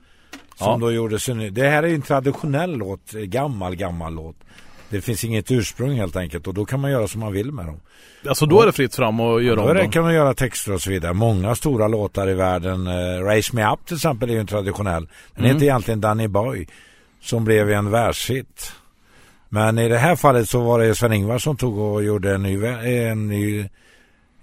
Som 0.56 0.66
Ja. 0.66 0.76
då 0.80 0.92
gjordes 0.92 1.28
ny. 1.28 1.50
Det 1.50 1.68
här 1.68 1.82
är 1.82 1.86
ju 1.86 1.94
en 1.94 2.02
traditionell 2.02 2.76
låt, 2.76 3.14
eh, 3.14 3.20
gammal, 3.20 3.76
gammal 3.76 4.14
låt. 4.14 4.36
Det 4.94 5.00
finns 5.00 5.24
inget 5.24 5.50
ursprung 5.50 5.96
helt 5.96 6.16
enkelt 6.16 6.46
och 6.46 6.54
då 6.54 6.64
kan 6.64 6.80
man 6.80 6.90
göra 6.90 7.08
som 7.08 7.20
man 7.20 7.32
vill 7.32 7.52
med 7.52 7.66
dem. 7.66 7.80
Alltså 8.28 8.46
då 8.46 8.62
är 8.62 8.66
det 8.66 8.72
fritt 8.72 8.94
fram 8.94 9.20
och 9.20 9.42
göra 9.42 9.56
Då 9.56 9.62
om 9.70 9.76
dem. 9.76 9.90
kan 9.90 10.02
man 10.02 10.14
göra 10.14 10.34
texter 10.34 10.72
och 10.72 10.80
så 10.82 10.90
vidare. 10.90 11.12
Många 11.12 11.54
stora 11.54 11.88
låtar 11.88 12.28
i 12.30 12.34
världen. 12.34 12.86
eh, 12.86 13.22
Raise 13.24 13.56
Me 13.56 13.72
Up 13.72 13.86
till 13.86 13.96
exempel 13.96 14.30
är 14.30 14.34
ju 14.34 14.40
en 14.40 14.46
traditionell. 14.46 15.08
Den 15.34 15.44
Mm. 15.44 15.54
heter 15.54 15.66
egentligen 15.66 16.00
Danny 16.00 16.28
Boy. 16.28 16.66
Som 17.22 17.44
blev 17.44 17.70
en 17.70 17.90
världshit. 17.90 18.72
Men 19.48 19.78
i 19.78 19.88
det 19.88 19.98
här 19.98 20.16
fallet 20.16 20.48
så 20.48 20.60
var 20.60 20.78
det 20.80 20.94
Sven-Ingvar 20.94 21.38
som 21.38 21.56
tog 21.56 21.78
och 21.78 22.04
gjorde 22.04 22.34
en 22.34 22.42
ny, 22.42 22.58
vä- 22.58 23.10
en 23.10 23.28
ny, 23.28 23.68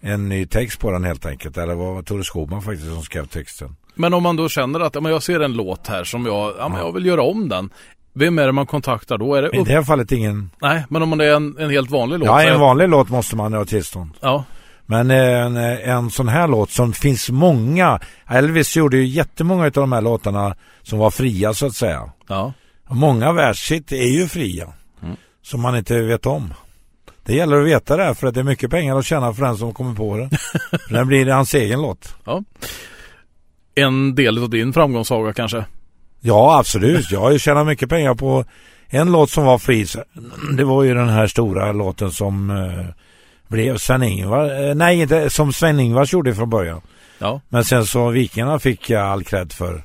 en 0.02 0.30
ny 0.30 0.46
text 0.46 0.80
på 0.80 0.92
den 0.92 1.04
helt 1.04 1.26
enkelt. 1.26 1.58
Eller 1.58 1.76
var 1.76 2.02
Tore 2.02 2.24
Skogman 2.24 2.62
faktiskt 2.62 2.88
som 2.94 3.02
skrev 3.04 3.26
texten. 3.28 3.76
Men 3.96 4.14
om 4.14 4.24
man 4.24 4.36
då 4.36 4.50
känner 4.50 4.80
att 4.80 4.96
ja, 4.96 5.02
men 5.02 5.12
jag 5.12 5.24
ser 5.24 5.40
en 5.40 5.54
låt 5.54 5.88
här 5.88 6.04
som 6.04 6.26
jag, 6.26 6.54
ja, 6.60 6.70
men 6.70 6.80
jag 6.80 6.92
vill 6.94 7.06
göra 7.06 7.22
om 7.22 7.50
den. 7.50 7.70
Vem 8.14 8.40
är 8.40 8.46
det 8.46 8.52
man 8.52 8.66
kontaktar 8.66 9.18
då? 9.18 9.36
Är 9.36 9.42
det 9.42 9.50
I 9.54 9.60
upp... 9.60 9.68
det 9.68 9.74
här 9.74 9.84
fallet 9.84 10.12
ingen... 10.12 10.50
Nej, 10.62 10.84
men 10.90 11.02
om 11.02 11.18
det 11.18 11.26
är 11.26 11.36
en, 11.36 11.58
en 11.60 11.70
helt 11.70 11.92
vanlig 11.92 12.20
låt? 12.20 12.28
Ja, 12.28 12.44
en 12.44 12.60
vanlig 12.60 12.90
låt 12.90 13.10
måste 13.10 13.36
man 13.36 13.54
ha 13.54 13.66
tillstånd. 13.66 14.10
Ja, 14.20 14.44
Men 14.86 15.12
en, 15.12 15.58
en 15.58 16.10
sån 16.12 16.28
här 16.28 16.48
låt 16.48 16.70
som 16.72 16.94
finns 16.94 17.30
många. 17.30 18.00
Elvis 18.28 18.78
gjorde 18.78 18.98
ju 18.98 19.06
jättemånga 19.06 19.66
av 19.66 19.72
de 19.72 19.92
här 19.92 20.02
låtarna 20.02 20.56
som 20.82 21.00
var 21.00 21.12
fria 21.12 21.54
så 21.54 21.66
att 21.66 21.76
säga. 21.76 22.12
ja. 22.28 22.54
Många 22.94 23.32
världshit 23.34 23.92
är 23.92 24.20
ju 24.20 24.28
fria. 24.28 24.74
Mm. 25.04 25.16
Som 25.44 25.62
man 25.62 25.76
inte 25.78 26.02
vet 26.02 26.26
om. 26.26 26.54
Det 27.26 27.36
gäller 27.36 27.58
att 27.62 27.68
veta 27.68 27.98
det 27.98 28.04
här 28.04 28.14
för 28.14 28.28
att 28.28 28.34
det 28.34 28.40
är 28.40 28.44
mycket 28.44 28.72
pengar 28.72 28.98
att 29.00 29.06
tjäna 29.06 29.34
för 29.34 29.46
den 29.46 29.58
som 29.58 29.74
kommer 29.74 29.96
på 29.96 30.18
det. 30.18 30.30
för 30.88 30.94
den 30.94 31.08
blir 31.08 31.26
hans 31.26 31.54
egen 31.54 31.82
låt. 31.82 32.16
En 33.76 34.16
del 34.16 34.44
av 34.44 34.50
din 34.50 34.74
framgångssaga 34.74 35.34
kanske? 35.34 35.66
Ja, 36.22 36.60
absolut. 36.60 37.12
Jag 37.12 37.20
har 37.20 37.32
ju 37.32 37.40
tjänat 37.40 37.68
mycket 37.68 37.90
pengar 37.90 38.16
på 38.16 38.46
en 38.90 39.12
låt 39.12 39.30
som 39.30 39.46
var 39.46 39.58
fri. 39.58 39.86
så- 39.86 40.04
Det 40.58 40.64
var 40.64 40.84
ju 40.84 40.94
den 40.94 41.10
här 41.10 41.28
stora 41.28 41.72
låten 41.72 42.12
som 42.12 42.50
eh, 42.50 42.86
blev 43.48 43.78
Sven-Ingvar. 43.78 44.70
Eh, 44.70 44.76
nej, 44.76 45.02
inte 45.02 45.30
som 45.30 45.54
Sven-Ingvars 45.54 46.14
gjorde 46.14 46.36
från 46.36 46.50
början. 46.50 46.82
Ja. 47.20 47.42
Men 47.50 47.64
sen 47.66 47.86
så 47.86 48.10
Vikingarna 48.10 48.60
fick 48.60 48.90
jag 48.90 49.02
all 49.08 49.24
cred 49.24 49.54
för. 49.54 49.84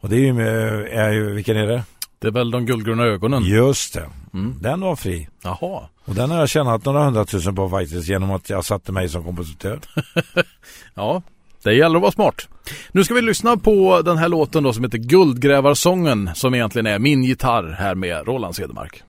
Och 0.00 0.08
det 0.08 0.16
är 0.16 0.20
ju, 0.20 0.32
med- 0.32 0.86
är 0.92 1.10
ju 1.12 1.30
vilken 1.34 1.56
är 1.56 1.66
det? 1.66 1.82
Det 2.18 2.26
är 2.28 2.32
väl 2.32 2.50
de 2.50 2.66
guldgröna 2.66 3.04
ögonen? 3.04 3.42
Just 3.44 3.94
det. 3.94 4.04
Mm. 4.34 4.56
Den 4.60 4.80
var 4.80 4.96
fri. 4.96 5.28
Jaha. 5.42 5.82
Och 6.04 6.14
den 6.14 6.30
har 6.30 6.38
jag 6.38 6.48
tjänat 6.48 6.84
några 6.84 7.04
hundratusen 7.04 7.54
på 7.54 7.68
faktiskt 7.70 8.08
genom 8.08 8.30
att 8.30 8.50
jag 8.50 8.64
satte 8.64 8.92
mig 8.92 9.08
som 9.08 9.24
kompositör. 9.24 9.80
Ja, 10.94 11.22
det 11.70 11.74
gäller 11.74 11.96
att 11.96 12.02
vara 12.02 12.12
smart. 12.12 12.48
Nu 12.92 13.04
ska 13.04 13.14
vi 13.14 13.22
lyssna 13.22 13.56
på 13.56 14.02
den 14.02 14.18
här 14.18 14.28
låten 14.28 14.62
då 14.62 14.72
som 14.72 14.84
heter 14.84 14.98
Guldgrävarsången 14.98 16.30
som 16.34 16.54
egentligen 16.54 16.86
är 16.86 16.98
min 16.98 17.24
gitarr 17.24 17.76
här 17.78 17.94
med 17.94 18.26
Roland 18.26 18.56
Cedermark. 18.56 19.02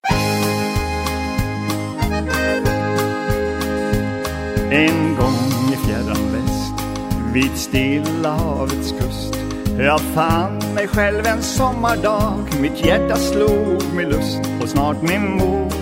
En 4.71 5.15
gång 5.15 5.73
i 5.73 5.87
fjärran 5.87 6.31
väst 6.31 6.85
vid 7.33 7.57
Stilla 7.57 8.31
havets 8.31 8.91
kust 8.91 9.43
jag 9.79 10.01
fann 10.01 10.61
mig 10.75 10.87
själv 10.87 11.25
en 11.25 11.41
sommardag 11.41 12.39
Mitt 12.61 12.85
hjärta 12.85 13.15
slog 13.15 13.93
med 13.95 14.09
lust 14.09 14.41
och 14.61 14.69
snart 14.69 15.01
med 15.01 15.21
mod 15.21 15.73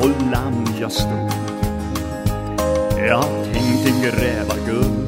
På 0.00 0.06
land 0.06 0.68
jag 0.80 0.92
stod 0.92 1.30
Jag 3.08 3.24
tänkte 3.52 3.90
gräva 4.02 4.54
guld 4.66 5.05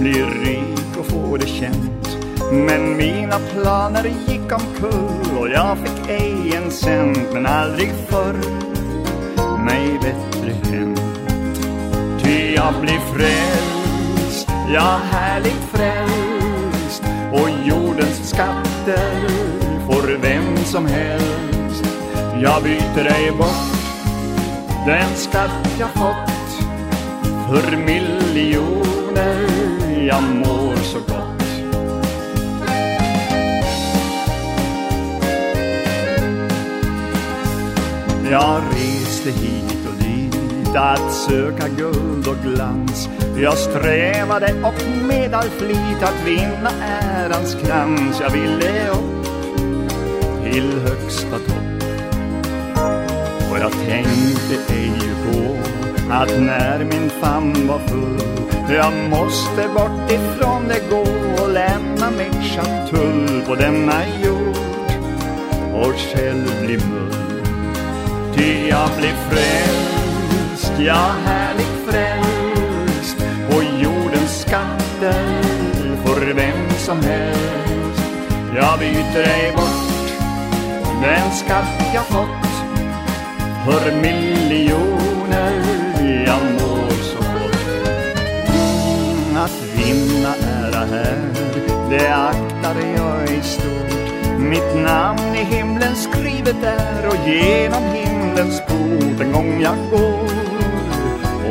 bli 0.00 0.12
rik 0.22 0.96
och 0.98 1.06
få 1.06 1.36
det 1.36 1.46
känt. 1.46 2.18
Men 2.52 2.96
mina 2.96 3.38
planer 3.38 4.04
gick 4.28 4.52
omkull 4.52 5.38
Och 5.38 5.48
jag 5.48 5.78
fick 5.78 6.10
ej 6.10 6.56
en 6.56 6.70
cent 6.70 7.32
Men 7.32 7.46
aldrig 7.46 7.92
förr. 8.08 8.36
Mig 9.64 9.98
bättre 10.02 10.70
hem. 10.70 10.96
Ty 12.22 12.54
jag 12.54 12.74
blir 12.80 13.00
frälst, 13.14 14.48
ja 14.74 15.00
härligt 15.10 15.64
frälst. 15.72 17.02
Och 17.32 17.48
jordens 17.64 18.28
skatter 18.28 19.28
får 19.86 20.18
vem 20.22 20.56
som 20.56 20.86
helst. 20.86 21.84
Jag 22.42 22.62
byter 22.62 23.06
ej 23.06 23.30
bort 23.38 23.82
den 24.86 25.16
skatt 25.16 25.76
jag 25.78 25.90
fått 25.90 26.66
För 27.48 27.76
miljoner 27.76 29.01
jag 30.06 30.22
mår 30.22 30.76
så 30.76 30.98
gott. 30.98 31.42
Jag 38.30 38.62
reste 38.70 39.30
hit 39.30 39.86
och 39.88 40.04
dit 40.04 40.76
att 40.76 41.12
söka 41.12 41.68
guld 41.68 42.28
och 42.28 42.36
glans. 42.44 43.08
Jag 43.36 43.58
strävade 43.58 44.54
och 44.62 45.06
med 45.06 45.34
all 45.34 45.48
flit 45.48 46.02
att 46.02 46.26
vinna 46.26 46.70
ärans 46.82 47.54
krans 47.54 48.20
Jag 48.20 48.30
ville 48.30 48.90
upp 48.90 49.26
till 50.44 50.80
högsta 50.80 51.38
topp. 51.38 51.82
Och 53.50 53.58
jag 53.58 53.72
tänkte 53.72 54.74
ej 54.74 55.00
på 55.24 55.56
att 56.12 56.40
när 56.40 56.84
min 56.84 57.10
famn 57.10 57.68
var 57.68 57.78
full 57.78 58.31
jag 58.68 58.92
måste 59.10 59.68
bort 59.74 60.10
ifrån 60.10 60.68
det 60.68 60.80
gå 60.90 61.04
och 61.42 61.50
lämna 61.52 62.10
mitt 62.10 62.44
chatull 62.44 63.42
på 63.46 63.54
denna 63.54 64.02
jord. 64.24 64.56
Och 65.74 65.94
själv 65.94 66.60
bli 66.64 66.78
mull 66.78 67.42
Ty 68.34 68.68
jag 68.68 68.90
blev 68.98 69.14
frälst, 69.30 70.72
ja 70.78 71.14
härligt 71.24 71.86
frälst 71.86 73.16
Och 73.48 73.64
jordens 73.82 74.40
skatter 74.40 75.24
för 76.04 76.34
vem 76.34 76.70
som 76.78 77.00
helst. 77.02 78.02
Jag 78.56 78.78
byter 78.78 79.28
ej 79.28 79.52
bort 79.56 79.92
den 81.02 81.30
skatt 81.30 81.94
jag 81.94 82.06
fått 82.06 82.52
För 83.64 83.96
miljoner 83.96 84.71
vinna 89.92 90.34
ära 90.36 90.84
här, 90.84 91.18
det 91.90 92.08
aktar 92.08 92.76
jag 92.96 93.38
i 93.38 93.42
stort 93.42 93.92
mitt 94.38 94.74
namn 94.84 95.34
i 95.34 95.44
himlen 95.44 95.96
skrivet 95.96 96.62
är 96.62 97.06
och 97.06 97.28
genom 97.28 97.82
himlens 97.84 98.60
port 98.60 99.20
en 99.20 99.32
gång 99.32 99.60
jag 99.60 99.76
går 99.90 100.32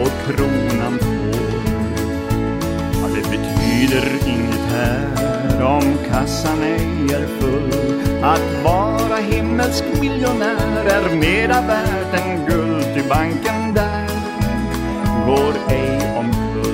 och 0.02 0.12
kronan 0.26 1.00
får. 1.00 1.42
Ja, 2.94 3.08
det 3.16 3.30
betyder 3.30 4.28
inget 4.28 4.72
här 4.72 5.64
om 5.64 5.98
kassan 6.12 6.64
ej 6.64 7.16
är 7.16 7.28
full. 7.40 7.74
Att 8.24 8.64
vara 8.64 9.16
himmelsk 9.16 9.84
miljonär 10.02 10.86
är 10.86 11.16
mera 11.16 11.62
värt 11.62 12.22
än 12.22 12.46
guld, 12.46 12.86
ty 12.96 13.02
banken 13.10 13.74
där 13.74 14.10
går 15.26 15.54
ej 15.70 16.18
omkull. 16.18 16.71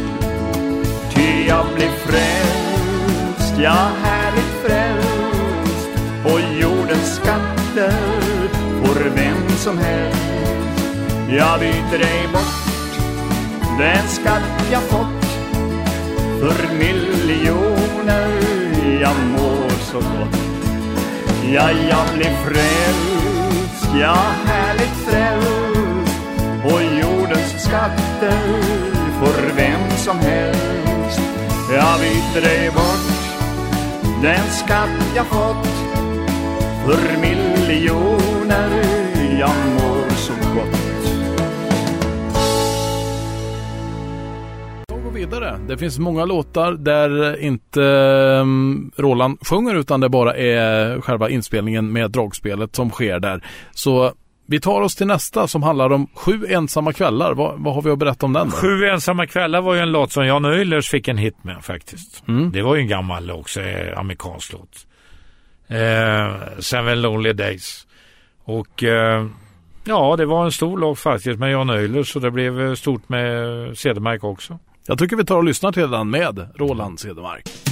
Jag 1.48 1.66
blir 1.76 1.90
frälst, 1.90 3.54
ja 3.64 3.90
härligt 4.04 4.66
frälst 4.66 5.90
på 6.24 6.40
jordens 6.62 7.16
skatter 7.16 7.94
får 8.84 9.10
vem 9.16 9.50
som 9.50 9.78
helst. 9.78 10.84
Jag 11.30 11.60
byter 11.60 12.06
ej 12.06 12.28
bort 12.34 13.00
den 13.80 14.08
skatt 14.08 14.72
jag 14.72 14.82
fått 14.82 15.26
för 16.40 16.74
miljoner 16.74 18.30
jag 19.02 19.16
mår 19.32 19.70
så 19.70 19.98
gott. 19.98 20.38
Ja, 21.54 21.72
jag 21.72 22.08
blir 22.16 22.36
frälst, 22.46 23.96
ja 24.02 24.18
härligt 24.46 24.98
frälst 25.06 26.18
på 26.64 26.82
jordens 26.82 27.64
skatter 27.64 28.40
får 29.20 29.56
vem 29.56 29.92
som 29.98 30.20
helst. 30.20 30.97
Jag 31.72 32.00
byter 32.00 32.48
ej 32.48 32.72
bort 32.72 33.18
den 34.22 34.50
skatt 34.50 35.16
jag 35.16 35.26
fått 35.26 35.68
för 36.86 37.22
miljoner 37.22 38.70
jag 39.40 39.50
mår 39.50 40.10
så 40.10 40.34
gott. 40.34 40.80
Jag 44.88 45.04
går 45.04 45.12
vidare. 45.12 45.60
Det 45.68 45.78
finns 45.78 46.00
många 46.00 46.26
låtar 46.26 46.72
där 46.72 47.40
inte 47.40 47.84
ehm, 47.84 48.92
Roland 48.96 49.48
sjunger 49.48 49.76
utan 49.76 50.00
det 50.00 50.10
bara 50.10 50.36
är 50.36 51.02
själva 51.02 51.30
inspelningen 51.30 51.92
med 51.92 52.12
dragspelet 52.12 52.76
som 52.76 52.90
sker 52.90 53.20
där. 53.20 53.44
Så 53.72 54.14
vi 54.50 54.60
tar 54.60 54.82
oss 54.82 54.96
till 54.96 55.08
nästa 55.08 55.48
som 55.48 55.64
handlar 55.64 55.90
om 55.90 56.08
Sju 56.14 56.46
ensamma 56.50 56.94
kvällar. 56.94 57.34
Vad, 57.34 57.60
vad 57.60 57.76
har 57.76 57.82
vi 57.82 57.90
att 57.90 58.00
berätta 58.00 58.26
om 58.26 58.34
den? 58.34 58.50
Då? 58.50 58.56
Sju 58.56 58.86
ensamma 58.86 59.28
kvällar 59.28 59.62
var 59.62 59.74
ju 59.74 59.80
en 59.80 59.92
låt 59.92 60.12
som 60.12 60.26
Jan 60.26 60.46
Öhlers 60.46 60.90
fick 60.90 61.08
en 61.08 61.18
hit 61.18 61.44
med 61.44 61.64
faktiskt. 61.64 62.24
Mm. 62.28 62.52
Det 62.52 62.62
var 62.62 62.76
ju 62.76 62.82
en 62.82 62.88
gammal 62.88 63.32
också, 63.32 63.62
eh, 63.62 64.00
amerikansk 64.00 64.54
låt. 64.54 64.88
Eh, 65.68 66.60
Seven 66.60 67.02
Lonely 67.02 67.34
Days. 67.34 67.88
Och 68.44 68.84
eh, 68.84 69.28
ja, 69.84 70.16
det 70.18 70.26
var 70.26 70.46
en 70.46 70.52
stor 70.52 70.78
låt 70.78 71.00
faktiskt 71.00 71.40
med 71.40 71.52
Jan 71.52 71.70
Öhler 71.70 72.04
så 72.04 72.20
det 72.20 72.32
blev 72.32 72.62
eh, 72.62 72.74
stort 72.74 73.10
med 73.10 73.78
Cedermark 73.78 74.24
också. 74.24 74.60
Jag 74.88 75.00
tycker 75.00 75.16
vi 75.16 75.26
tar 75.26 75.38
och 75.38 75.44
lyssnar 75.44 75.72
till 75.72 75.92
den 75.92 76.10
med 76.10 76.48
Roland 76.56 77.00
Cedermark. 77.00 77.67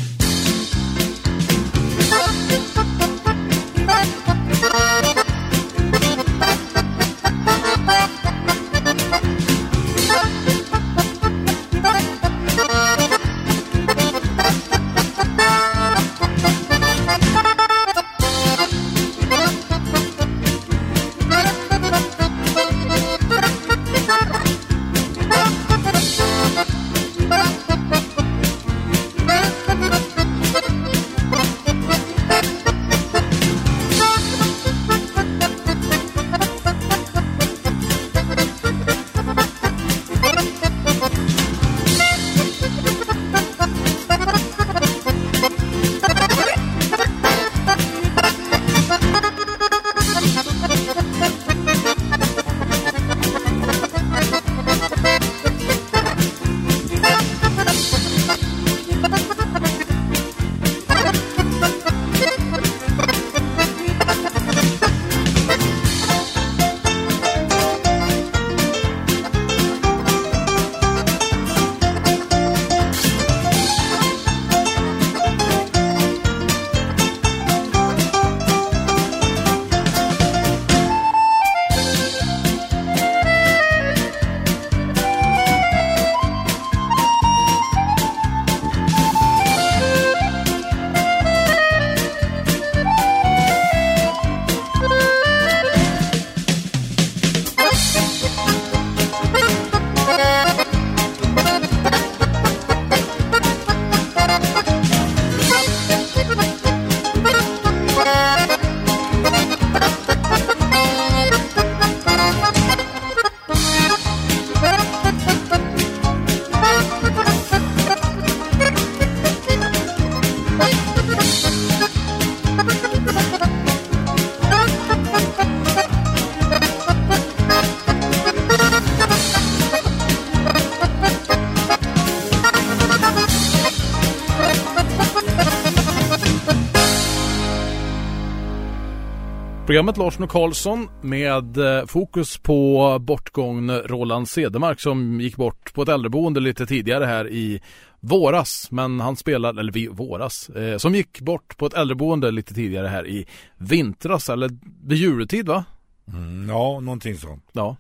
Programmet 139.76 139.98
Larsson 139.98 140.24
och 140.24 140.30
Karlsson 140.30 140.90
med 141.02 141.58
eh, 141.58 141.86
fokus 141.86 142.38
på 142.38 142.98
bortgången 143.02 143.80
Roland 143.82 144.30
Cedermark 144.30 144.80
som 144.80 145.22
gick 145.22 145.36
bort 145.36 145.74
på 145.74 145.82
ett 145.82 145.90
äldreboende 145.90 146.40
lite 146.40 146.66
tidigare 146.66 147.06
här 147.06 147.28
i 147.28 147.62
våras. 148.00 148.68
Men 148.72 149.00
han 149.00 149.16
spelade, 149.16 149.60
eller 149.60 149.72
vi, 149.72 149.88
våras, 149.88 150.50
eh, 150.50 150.78
som 150.78 150.96
gick 150.96 151.22
bort 151.22 151.58
på 151.58 151.66
ett 151.66 151.74
äldreboende 151.74 152.32
lite 152.32 152.54
tidigare 152.54 152.88
här 152.88 153.08
i 153.08 153.28
vintras 153.58 154.30
eller 154.30 154.50
vid 154.84 154.98
juletid 154.98 155.48
va? 155.48 155.66
Mm, 156.08 156.50
ja, 156.50 156.80
någonting 156.80 157.18
sånt. 157.18 157.46
Ja. 157.52 157.76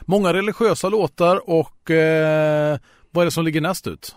Många 0.00 0.32
religiösa 0.32 0.88
låtar 0.88 1.50
och 1.50 1.90
eh, 1.90 2.78
vad 3.10 3.22
är 3.22 3.24
det 3.24 3.30
som 3.30 3.44
ligger 3.44 3.60
näst 3.60 3.86
ut? 3.86 4.16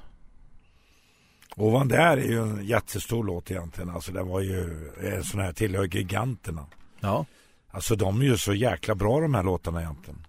Ovan 1.59 1.87
där 1.87 2.17
är 2.17 2.27
ju 2.27 2.41
en 2.41 2.65
jättestor 2.65 3.23
låt 3.23 3.51
egentligen. 3.51 3.89
Alltså 3.89 4.11
den 4.11 4.27
var 4.27 4.41
ju 4.41 4.89
en 5.03 5.23
sån 5.23 5.39
här 5.39 5.53
tillhör 5.53 5.85
giganterna. 5.85 6.65
Ja. 6.99 7.25
Alltså 7.71 7.95
de 7.95 8.21
är 8.21 8.25
ju 8.25 8.37
så 8.37 8.53
jäkla 8.53 8.95
bra 8.95 9.19
de 9.19 9.33
här 9.33 9.43
låtarna 9.43 9.81
egentligen. 9.81 10.25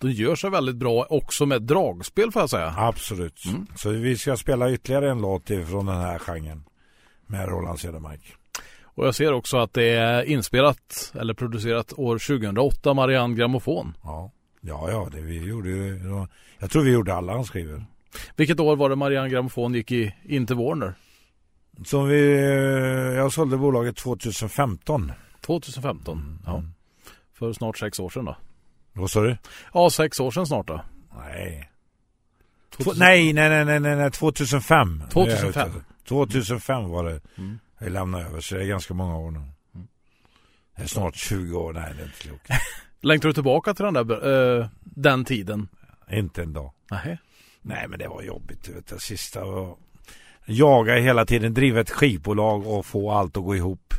De 0.00 0.10
gör 0.10 0.36
sig 0.36 0.50
väldigt 0.50 0.76
bra 0.76 1.06
också 1.10 1.46
med 1.46 1.62
dragspel 1.62 2.32
får 2.32 2.42
jag 2.42 2.50
säga. 2.50 2.74
Absolut. 2.76 3.44
Mm. 3.46 3.66
Så 3.76 3.90
vi 3.90 4.16
ska 4.16 4.36
spela 4.36 4.70
ytterligare 4.70 5.10
en 5.10 5.20
låt 5.20 5.46
från 5.46 5.86
den 5.86 6.00
här 6.00 6.18
genren. 6.18 6.64
Med 7.26 7.48
Roland 7.48 7.80
Cedermark. 7.80 8.34
Och 8.82 9.06
jag 9.06 9.14
ser 9.14 9.32
också 9.32 9.56
att 9.56 9.74
det 9.74 9.88
är 9.88 10.22
inspelat 10.22 11.12
eller 11.14 11.34
producerat 11.34 11.92
år 11.96 12.18
2008 12.18 12.94
Marianne 12.94 13.34
Grammofon. 13.34 13.96
Ja, 14.02 14.32
ja, 14.60 14.90
ja 14.90 15.08
det 15.12 15.20
vi 15.20 15.44
gjorde 15.44 15.70
Jag 16.58 16.70
tror 16.70 16.82
vi 16.82 16.92
gjorde 16.92 17.14
alla 17.14 17.32
hans 17.32 17.50
skivor. 17.50 17.84
Vilket 18.36 18.60
år 18.60 18.76
var 18.76 18.90
det 18.90 18.96
Marianne 18.96 19.28
Grammofon 19.28 19.74
gick 19.74 19.92
i, 19.92 20.14
in 20.24 20.46
till 20.46 20.56
Warner? 20.56 20.94
Som 21.84 22.08
vi, 22.08 22.32
eh, 22.34 23.16
jag 23.16 23.32
sålde 23.32 23.56
bolaget 23.56 23.96
2015. 23.96 25.12
2015, 25.40 26.18
mm. 26.18 26.38
ja. 26.46 26.62
För 27.34 27.52
snart 27.52 27.78
sex 27.78 28.00
år 28.00 28.10
sedan 28.10 28.24
då. 28.24 28.36
Vad 28.92 29.10
sa 29.10 29.20
du? 29.20 29.36
Ja, 29.74 29.90
sex 29.90 30.20
år 30.20 30.30
sedan 30.30 30.46
snart 30.46 30.66
då. 30.66 30.80
Nej. 31.16 31.70
2000... 32.70 32.98
Nej, 32.98 33.32
nej, 33.32 33.64
nej, 33.64 33.80
nej, 33.80 33.96
nej, 33.96 34.10
2005. 34.10 35.02
2005. 35.10 35.70
2005 36.08 36.88
var 36.88 37.04
det. 37.04 37.20
Mm. 37.38 37.58
Jag 37.78 37.92
lämnade 37.92 38.24
över, 38.24 38.40
så 38.40 38.54
det 38.54 38.62
är 38.62 38.66
ganska 38.66 38.94
många 38.94 39.16
år 39.16 39.30
nu. 39.30 39.38
Mm. 39.38 39.86
Det 40.76 40.82
är 40.82 40.86
snart 40.86 41.16
20 41.16 41.58
år, 41.58 41.72
nej 41.72 41.92
det 41.96 42.02
är 42.02 42.06
inte 42.06 42.18
klokt. 42.18 42.48
Längtar 43.00 43.28
du 43.28 43.32
tillbaka 43.32 43.74
till 43.74 43.84
den 43.84 43.94
där, 43.94 44.26
uh, 44.28 44.66
den 44.80 45.24
tiden? 45.24 45.68
Inte 46.10 46.42
en 46.42 46.52
dag. 46.52 46.72
Nej. 46.90 47.18
Nej 47.66 47.86
men 47.88 47.98
det 47.98 48.08
var 48.08 48.22
jobbigt 48.22 48.64
du 48.64 48.72
vet 48.72 48.86
det 48.86 49.00
sista 49.00 49.44
och 49.44 49.78
jaga 50.44 50.96
hela 50.96 51.26
tiden, 51.26 51.54
driva 51.54 51.80
ett 51.80 51.90
skivbolag 51.90 52.66
och 52.66 52.86
få 52.86 53.10
allt 53.10 53.36
att 53.36 53.44
gå 53.44 53.56
ihop. 53.56 53.94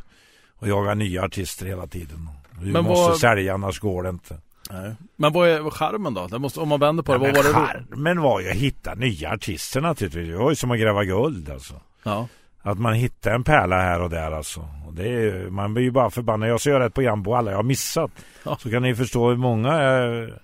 Och 0.60 0.68
jaga 0.68 0.94
nya 0.94 1.24
artister 1.24 1.66
hela 1.66 1.88
tiden. 1.88 2.30
Vi 2.62 2.72
men 2.72 2.84
måste 2.84 3.10
vad... 3.10 3.18
sälja 3.18 3.54
annars 3.54 3.80
går 3.80 4.04
det 4.04 4.10
inte. 4.10 4.38
Nej. 4.72 4.96
Men 5.16 5.34
vad 5.34 5.50
är 5.50 5.70
skärmen 5.70 6.14
då? 6.14 6.40
Måste, 6.40 6.60
om 6.60 6.70
man 6.70 6.80
vänder 6.80 7.04
på 7.04 7.18
det, 7.18 7.28
ja, 7.28 7.34
vad 7.36 7.46
var 7.46 7.62
det? 7.64 7.68
Skärmen 7.68 8.22
var 8.22 8.42
ju 8.42 8.50
att 8.50 8.56
hitta 8.56 8.94
nya 8.94 9.34
artister 9.34 9.82
naturligtvis. 9.82 10.30
Det 10.30 10.38
var 10.38 10.50
ju 10.50 10.56
som 10.56 10.72
att 10.72 10.80
gräva 10.80 11.04
guld 11.04 11.50
alltså. 11.50 11.74
Ja. 12.04 12.28
Att 12.62 12.80
man 12.80 12.94
hittar 12.94 13.32
en 13.32 13.44
pärla 13.44 13.76
här 13.76 14.02
och 14.02 14.10
där 14.10 14.32
alltså. 14.32 14.60
Och 14.88 14.94
det 14.94 15.10
är, 15.10 15.50
man 15.50 15.74
blir 15.74 15.84
ju 15.84 15.92
bara 15.92 16.10
förbannad. 16.10 16.50
Jag 16.50 16.62
ska 16.62 16.70
göra 16.70 16.86
ett 16.86 16.94
program 16.94 17.24
på 17.24 17.36
alla 17.36 17.52
jag 17.52 17.58
har 17.58 17.64
missat. 17.64 18.12
Ja. 18.44 18.58
Så 18.60 18.72
kan 18.72 18.82
ni 18.82 18.96
förstå 18.96 19.30
hur 19.30 19.36
många 19.36 19.74
är 19.74 20.40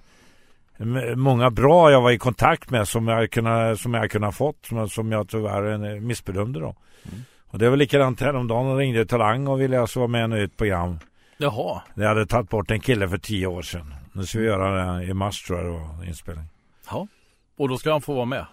många 1.15 1.49
bra 1.49 1.91
jag 1.91 2.01
var 2.01 2.11
i 2.11 2.17
kontakt 2.17 2.69
med 2.69 2.87
som 2.87 3.07
jag 3.07 3.31
kunnat, 3.31 3.79
som 3.79 3.93
jag 3.93 4.11
kunnat 4.11 4.35
fått 4.35 4.65
som, 4.65 4.89
som 4.89 5.11
jag 5.11 5.29
tyvärr 5.29 5.99
missbedömde 5.99 6.59
då. 6.59 6.75
Mm. 7.03 7.23
Och 7.47 7.59
det 7.59 7.69
var 7.69 7.77
likadant 7.77 8.21
häromdagen 8.21 8.67
och 8.67 8.77
ringde 8.77 9.05
Talang 9.05 9.47
och 9.47 9.61
ville 9.61 9.79
alltså 9.79 9.99
vara 9.99 10.07
med 10.07 10.39
i 10.39 10.43
ett 10.43 10.57
program. 10.57 10.99
Jaha. 11.37 11.81
Jag 11.95 12.07
hade 12.07 12.25
tagit 12.25 12.49
bort 12.49 12.71
en 12.71 12.79
kille 12.79 13.09
för 13.09 13.17
tio 13.17 13.47
år 13.47 13.61
sedan. 13.61 13.93
Nu 14.13 14.25
ska 14.25 14.39
vi 14.39 14.45
göra 14.45 14.97
det 14.97 15.05
i 15.05 15.13
mars 15.13 15.43
tror 15.43 15.59
jag 15.59 15.67
det 15.67 15.71
var 15.71 16.07
inspelning. 16.07 16.45
Ja. 16.89 17.07
Och 17.57 17.69
då 17.69 17.77
ska 17.77 17.91
han 17.91 18.01
få 18.01 18.13
vara 18.13 18.25
med? 18.25 18.45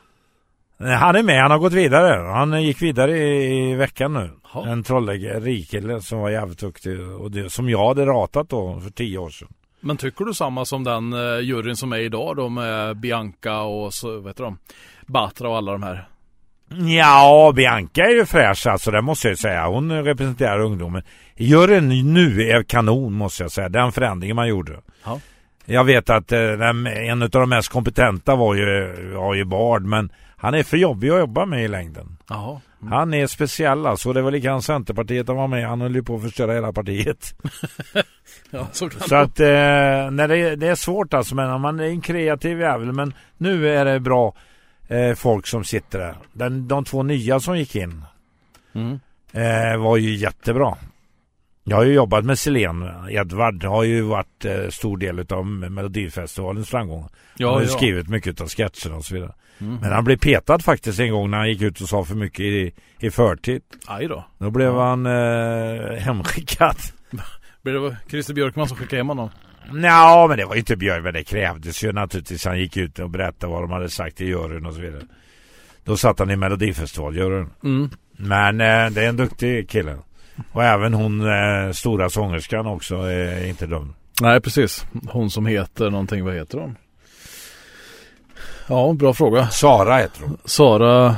Han 0.79 1.17
är 1.17 1.23
med, 1.23 1.43
han 1.43 1.51
har 1.51 1.59
gått 1.59 1.73
vidare. 1.73 2.33
Han 2.33 2.63
gick 2.63 2.83
vidare 2.83 3.19
i, 3.19 3.71
i 3.71 3.75
veckan 3.75 4.13
nu. 4.13 4.31
Ha. 4.43 4.67
En 4.67 4.83
trollägare, 4.83 6.01
som 6.01 6.19
var 6.19 6.31
jävligt 6.31 6.59
duktig 6.59 7.01
och 7.01 7.31
det, 7.31 7.51
som 7.51 7.69
jag 7.69 7.89
hade 7.89 8.07
ratat 8.07 8.49
då 8.49 8.81
för 8.81 8.91
tio 8.91 9.19
år 9.19 9.31
sedan. 9.31 9.49
Men 9.81 9.97
tycker 9.97 10.25
du 10.25 10.35
samma 10.35 10.65
som 10.65 10.85
den 10.85 11.13
uh, 11.13 11.41
juryn 11.41 11.77
som 11.77 11.93
är 11.93 11.99
idag 11.99 12.37
då 12.37 12.49
med 12.49 12.97
Bianca 12.97 13.61
och 13.61 13.95
så, 13.95 14.21
vet 14.21 14.37
du 14.37 14.43
de, 14.43 14.59
Batra 15.07 15.49
och 15.49 15.57
alla 15.57 15.73
de 15.73 15.83
här? 15.83 16.09
Ja, 16.97 17.53
Bianca 17.57 18.03
är 18.03 18.11
ju 18.11 18.27
fräsch 18.27 18.67
alltså, 18.67 18.91
det 18.91 19.03
måste 19.03 19.29
jag 19.29 19.39
säga. 19.39 19.67
Hon 19.67 20.05
representerar 20.05 20.61
ungdomen. 20.61 21.03
Juryn 21.37 22.15
nu 22.15 22.43
är 22.43 22.63
kanon 22.63 23.13
måste 23.13 23.43
jag 23.43 23.53
säga. 23.53 23.69
Den 23.69 23.93
förändringen 23.93 24.37
man 24.37 24.49
gjorde. 24.49 24.81
Ja. 25.05 25.21
Jag 25.65 25.85
vet 25.85 26.11
att 26.11 26.33
eh, 26.33 26.41
en 26.41 27.23
av 27.23 27.29
de 27.31 27.49
mest 27.49 27.69
kompetenta 27.69 28.37
var 28.37 28.55
ju, 28.55 28.93
var 29.15 29.35
ju 29.35 29.45
Bard, 29.45 29.83
men 29.83 30.13
han 30.37 30.55
är 30.55 30.63
för 30.63 30.77
jobbig 30.77 31.11
att 31.11 31.19
jobba 31.19 31.47
med 31.47 31.65
i 31.65 31.69
längden. 31.69 32.17
Jaha. 32.29 32.61
Mm. 32.83 32.93
Han 32.93 33.15
är 33.15 33.27
speciell 33.27 33.87
alltså. 33.87 34.13
Det 34.13 34.23
var 34.23 34.31
likadant 34.31 34.65
Centerpartiet 34.65 35.29
han 35.29 35.37
var 35.37 35.49
med. 35.49 35.69
Han 35.69 35.81
höll 35.81 35.95
ju 35.95 36.03
på 36.03 36.17
att 36.17 36.23
förstöra 36.23 36.53
hela 36.53 36.73
partiet. 36.73 37.35
ja, 38.59 38.69
så, 38.73 38.91
så 38.91 39.15
att 39.15 39.41
eh, 39.41 40.11
nej, 40.11 40.29
det, 40.29 40.57
det, 40.57 40.69
är 40.69 40.75
svårt 40.75 41.15
alltså. 41.15 41.35
Men 41.35 41.61
man 41.61 41.81
är 41.81 41.85
en 41.85 42.01
kreativ 42.01 42.61
jävel. 42.61 42.93
Men 42.93 43.15
nu 43.39 43.69
är 43.69 43.85
det 43.85 44.01
bra 44.01 44.35
eh, 44.89 45.15
folk 45.15 45.47
som 45.47 45.65
sitter 45.65 45.99
där. 45.99 46.15
Den, 46.33 46.69
de 46.69 46.85
två 46.85 47.03
nya 47.03 47.41
som 47.41 47.59
gick 47.59 47.77
in 47.77 48.05
mm. 48.73 49.01
eh, 49.33 49.83
var 49.83 49.97
ju 49.97 50.15
jättebra. 50.15 50.77
Jag 51.65 51.77
har 51.77 51.85
ju 51.85 51.93
jobbat 51.93 52.25
med 52.25 52.39
Selén. 52.39 52.91
Edvard 53.11 53.65
har 53.65 53.83
ju 53.83 54.03
varit 54.03 54.45
eh, 54.45 54.69
stor 54.69 54.97
del 54.97 55.27
av 55.31 55.47
Melodifestivalens 55.47 56.69
framgång. 56.69 57.09
Ja, 57.37 57.47
han 57.47 57.55
har 57.55 57.63
ju 57.63 57.69
ja. 57.69 57.77
skrivit 57.77 58.09
mycket 58.09 58.41
av 58.41 58.49
sketcherna 58.49 58.97
och 58.97 59.05
så 59.05 59.15
vidare. 59.15 59.33
Mm. 59.61 59.77
Men 59.77 59.93
han 59.93 60.05
blev 60.05 60.17
petad 60.17 60.59
faktiskt 60.59 61.01
en 61.01 61.13
gång 61.13 61.31
när 61.31 61.39
han 61.39 61.49
gick 61.49 61.63
ut 61.63 61.81
och 61.81 61.89
sa 61.89 62.05
för 62.05 62.15
mycket 62.15 62.41
i, 62.41 62.73
i 62.99 63.11
förtid. 63.11 63.63
Aj 63.87 64.07
då. 64.09 64.25
Då 64.39 64.51
blev 64.51 64.75
han 64.75 65.07
eh, 65.07 65.97
hemskickad. 65.99 66.77
Blev 67.63 67.83
det 67.83 67.97
Christer 68.09 68.35
Björkman 68.35 68.69
som 68.69 68.77
skickade 68.77 68.97
hem 68.97 69.09
honom? 69.09 69.31
Ja, 69.83 70.27
men 70.29 70.39
det 70.39 70.45
var 70.45 70.55
ju 70.55 70.59
inte 70.59 70.77
Björk, 70.77 71.05
men 71.05 71.15
det 71.15 71.25
krävdes 71.25 71.85
ju 71.85 71.93
naturligtvis. 71.93 72.45
Han 72.45 72.59
gick 72.59 72.77
ut 72.77 72.99
och 72.99 73.11
berättade 73.11 73.53
vad 73.53 73.63
de 73.63 73.71
hade 73.71 73.91
sagt 73.91 74.21
i 74.21 74.25
juryn 74.25 74.67
och 74.67 74.75
så 74.75 74.81
vidare. 74.81 75.03
Då 75.85 75.97
satt 75.97 76.19
han 76.19 76.31
i 76.31 76.37
Melodifestivaljuryn. 76.37 77.51
Mm. 77.65 77.91
Men 78.13 78.61
eh, 78.61 78.91
det 78.91 79.05
är 79.05 79.09
en 79.09 79.17
duktig 79.17 79.69
kille. 79.71 79.97
Och 80.53 80.65
även 80.65 80.95
hon 80.95 81.21
eh, 81.21 81.73
stora 81.73 82.11
sångerskan 82.11 82.67
också 82.67 82.97
är 82.97 83.47
inte 83.47 83.67
dum. 83.67 83.95
Nej, 84.21 84.41
precis. 84.41 84.87
Hon 85.09 85.31
som 85.31 85.47
heter 85.47 85.91
någonting, 85.91 86.25
vad 86.25 86.35
heter 86.35 86.59
hon? 86.59 86.77
Ja, 88.67 88.93
bra 88.93 89.15
fråga. 89.15 89.49
Sara 89.49 89.99
heter 89.99 90.23
hon. 90.23 90.39
Sara... 90.45 91.17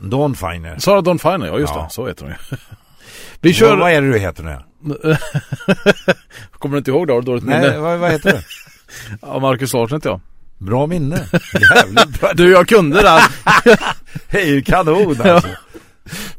Dawnfiner. 0.00 0.78
Sara 0.78 1.00
Dawnfiner, 1.00 1.46
ja 1.46 1.58
just 1.58 1.74
ja. 1.74 1.82
det. 1.82 1.90
Så 1.90 2.06
heter 2.06 2.22
hon 2.22 2.32
ju. 2.32 2.56
Vi 3.40 3.52
kör... 3.52 3.70
Ja, 3.70 3.76
vad 3.76 3.92
är 3.92 4.02
det 4.02 4.12
du 4.12 4.18
heter 4.18 4.42
nu? 4.42 4.58
Kommer 6.58 6.74
du 6.74 6.78
inte 6.78 6.90
ihåg 6.90 7.06
det? 7.06 7.12
Har 7.12 7.20
du 7.20 7.26
dåligt 7.26 7.44
Nej, 7.44 7.60
minne? 7.60 7.78
vad, 7.78 7.98
vad 7.98 8.10
heter 8.10 8.32
du? 8.32 8.38
ja, 9.22 9.38
Marcus 9.38 9.72
Larsson 9.72 9.96
heter 9.96 10.10
jag. 10.10 10.20
Bra 10.58 10.86
minne. 10.86 11.26
Jävligt 11.74 12.20
bra. 12.20 12.32
du, 12.34 12.52
jag 12.52 12.68
kunde 12.68 13.02
det. 14.30 14.44
ju 14.44 14.62
kanon 14.62 15.20
alltså. 15.20 15.48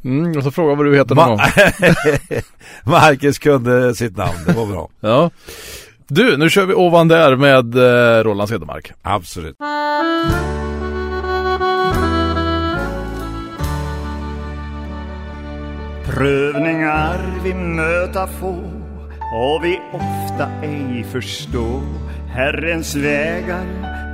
Mm, 0.03 0.37
och 0.37 0.43
så 0.43 0.51
fråga 0.51 0.75
vad 0.75 0.85
du 0.85 0.95
heter 0.97 1.15
någon 1.15 1.37
Ma 1.37 1.47
Marcus 2.83 3.39
kunde 3.39 3.95
sitt 3.95 4.17
namn, 4.17 4.37
det 4.47 4.53
var 4.53 4.65
bra. 4.65 4.89
ja. 4.99 5.31
Du, 6.07 6.37
nu 6.37 6.49
kör 6.49 6.65
vi 6.65 6.73
ovan 6.73 7.07
där 7.07 7.35
med 7.35 7.75
eh, 7.75 8.23
Roland 8.23 8.49
Cedermark. 8.49 8.91
Absolut. 9.01 9.55
Prövningar 16.15 17.19
vi 17.43 17.53
möta 17.53 18.27
få 18.27 18.55
och 19.33 19.63
vi 19.63 19.79
ofta 19.93 20.47
ej 20.63 21.03
förstå. 21.03 21.81
Herrens 22.27 22.95
vägar 22.95 23.65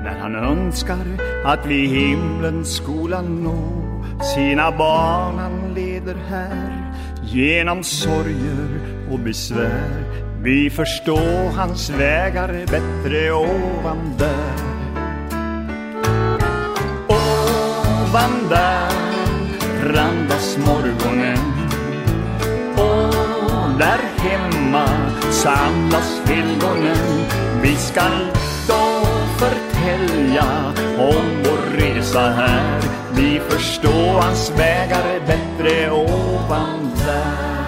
när 0.04 0.20
han 0.20 0.36
önskar 0.36 1.06
att 1.45 1.66
vi 1.66 1.88
himlens 1.88 2.76
skola 2.76 3.22
nå. 3.22 3.84
Sina 4.36 4.72
barn 4.72 5.38
han 5.38 5.74
leder 5.76 6.16
här 6.30 6.93
genom 7.24 7.84
sorger 7.84 8.70
och 9.12 9.20
besvär. 9.20 10.04
Vi 10.43 10.70
förstår 10.70 11.52
hans 11.58 11.89
vägar 11.89 12.47
bättre 12.47 13.32
ovan 13.32 14.14
där 14.18 14.72
Ovan 17.10 18.49
där 18.49 18.91
randas 19.84 20.58
morgonen. 20.58 21.61
Och 22.82 23.79
där 23.79 23.99
hemma. 24.17 24.88
Samlas 25.32 26.21
helgonen. 26.25 27.25
Vi 27.61 27.75
skall 27.75 28.27
då 28.67 29.07
förtälja 29.38 30.73
om 30.97 31.43
vår 31.43 31.77
resa 31.77 32.29
här. 32.29 32.82
Vi 33.15 33.39
förstår 33.49 34.21
hans 34.21 34.51
vägar 34.57 35.19
bättre 35.27 35.91
ovan 35.91 36.91
där 37.05 37.61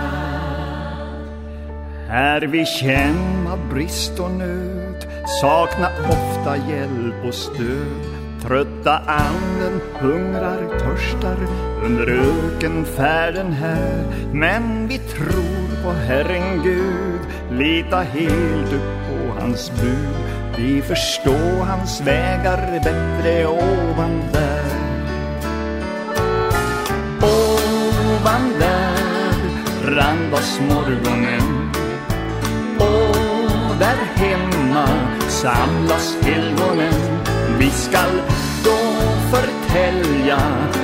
Här 2.09 2.41
vi 2.41 2.65
känna 2.65 3.57
brist 3.71 4.19
och 4.19 4.31
nöd, 4.31 5.05
sakna 5.41 5.89
ofta 6.09 6.57
hjälp 6.57 7.25
och 7.25 7.33
stöd. 7.33 8.12
Trötta 8.47 9.01
anden 9.07 9.81
hungrar, 10.01 10.79
törstar 10.79 11.37
under 11.85 12.07
ökenfärden 12.07 13.53
här. 13.53 14.03
Men 14.33 14.87
vi 14.87 14.97
tror 14.97 15.83
på 15.83 15.91
Herren 15.91 16.63
Gud, 16.63 17.21
lita 17.51 17.99
helt 17.99 18.73
upp 18.73 19.07
på 19.09 19.41
hans 19.41 19.71
bud. 19.71 20.57
Vi 20.57 20.81
förstår 20.81 21.65
hans 21.65 22.01
vägar 22.01 22.79
bättre 22.83 23.47
ovan 23.47 24.21
där. 24.33 24.63
Ovan 27.21 28.53
där 28.59 29.95
randas 29.95 30.59
morgonen 30.69 31.69
och 32.79 33.75
där 33.79 33.97
hemma 34.15 34.87
samlas 35.27 36.17
helgonen. 36.21 37.12
Vi 37.63 37.69
skall 37.69 38.21
då 38.63 38.77
förtälja 39.31 40.37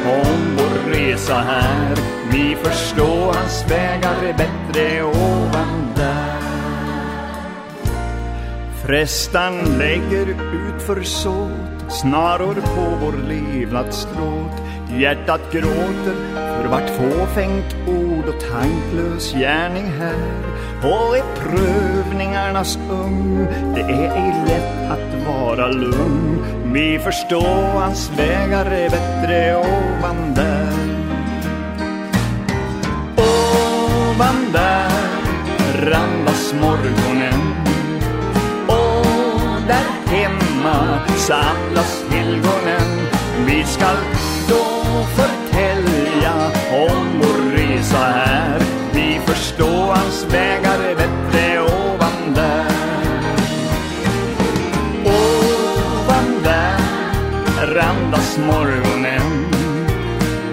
om 0.05 0.57
vår 0.57 0.91
resa 0.91 1.35
här. 1.35 1.95
Vi 2.31 2.55
förstår 2.55 3.33
hans 3.33 3.65
vägar 3.71 4.37
bättre 4.37 5.03
ovan 5.03 5.93
där. 5.95 6.39
Frestan 8.85 9.77
lägger 9.77 10.29
ut 10.29 10.81
försåt 10.81 11.91
snaror 12.01 12.55
på 12.55 13.05
vår 13.05 13.13
levnadsstråt. 13.27 14.61
Hjärtat 14.97 15.51
gråter 15.51 16.15
för 16.35 16.67
vart 16.67 16.89
fåfängt 16.89 17.75
ord 17.87 18.25
och 18.25 18.41
tanklös 18.51 19.33
gärning 19.33 19.85
här. 19.99 20.49
Och 20.83 21.17
i 21.17 21.21
prövningarnas 21.39 22.79
ung 22.91 23.47
det 23.75 23.81
är 23.81 24.15
ej 24.15 24.35
lätt 24.47 24.91
att 24.91 25.27
vara 25.27 25.67
lugn. 25.67 26.58
Vi 26.73 26.99
förstår 26.99 27.79
hans 27.79 28.11
vägar 28.17 28.65
är 28.65 28.89
bättre 28.89 29.55
ovan 29.55 30.33
där. 30.33 30.73
Ovan 33.17 34.51
där 34.53 34.91
randas 35.81 36.53
morgonen 36.61 37.53
och 38.67 39.61
där 39.67 40.15
hemma 40.15 40.99
samlas 41.17 42.03
helgonen. 42.11 43.07
Vi 43.45 43.63
skall 43.63 43.97
då 44.49 44.65
förtälja 45.15 46.33
om 46.71 47.21
vår 47.21 47.51
resa 47.51 47.97
här. 47.97 48.59
Vi 48.93 49.19
förstår 49.25 49.93
hans 49.95 50.25
vägar 50.33 50.68
randas 58.47 59.21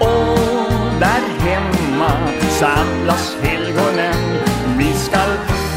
och 0.01 1.01
där 1.01 1.23
hemma 1.47 2.11
samlas 2.51 3.37
helgonen. 3.43 4.41
Vi 4.79 4.93
skall 4.93 5.31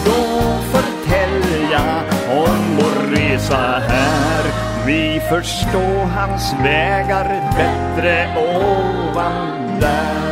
då 0.05 0.39
förtälja 0.71 2.03
om 2.29 2.77
vår 2.77 3.15
resa 3.15 3.81
här. 3.87 4.43
Vi 4.85 5.21
förstår 5.29 6.05
hans 6.05 6.53
vägar 6.63 7.53
bättre 7.57 8.27
ovan 8.37 9.79
där. 9.79 10.28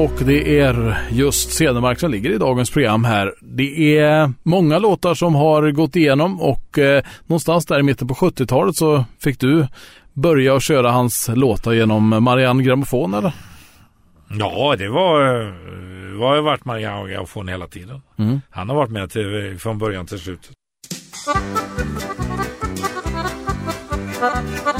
Och 0.00 0.24
det 0.24 0.60
är 0.60 0.98
just 1.10 1.52
Cedermark 1.52 2.00
som 2.00 2.10
ligger 2.10 2.30
i 2.30 2.38
dagens 2.38 2.70
program 2.70 3.04
här. 3.04 3.34
Det 3.40 3.98
är 3.98 4.32
många 4.42 4.78
låtar 4.78 5.14
som 5.14 5.34
har 5.34 5.70
gått 5.70 5.96
igenom 5.96 6.40
och 6.40 6.78
eh, 6.78 7.04
någonstans 7.26 7.66
där 7.66 7.80
i 7.80 7.82
mitten 7.82 8.08
på 8.08 8.14
70-talet 8.14 8.76
så 8.76 9.04
fick 9.18 9.40
du 9.40 9.66
börja 10.12 10.56
att 10.56 10.62
köra 10.62 10.90
hans 10.90 11.30
låtar 11.34 11.72
genom 11.72 12.24
Marianne 12.24 12.62
Grammofon 12.62 13.14
eller? 13.14 13.32
Ja, 14.38 14.76
det 14.78 14.88
var, 14.88 15.20
det 16.18 16.24
har 16.24 16.40
varit 16.40 16.64
Marianne 16.64 17.12
Grammofon 17.12 17.48
hela 17.48 17.66
tiden. 17.66 18.02
Mm. 18.18 18.40
Han 18.50 18.68
har 18.68 18.76
varit 18.76 18.90
med 18.90 19.10
till, 19.10 19.56
från 19.58 19.78
början 19.78 20.06
till 20.06 20.18
slutet. 20.18 20.50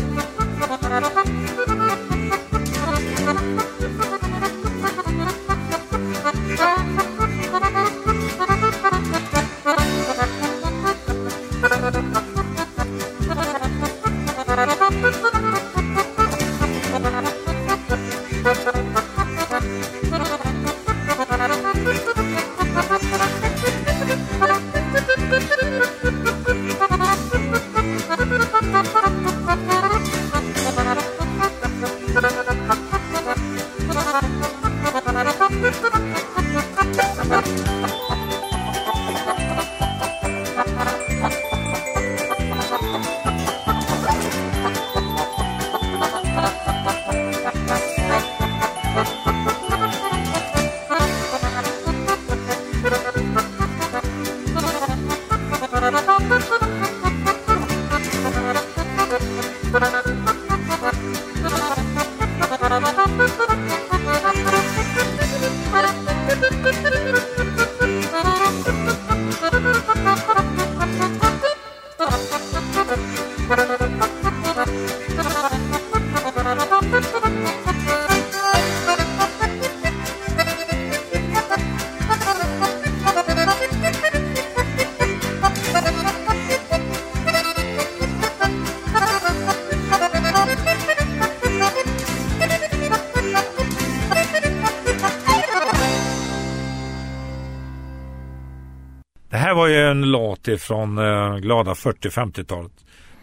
ju 100.49 100.53
en 100.53 100.57
låt 100.57 100.65
ifrån 100.65 100.99
eh, 100.99 101.37
glada 101.37 101.73
40-50-talet. 101.73 102.73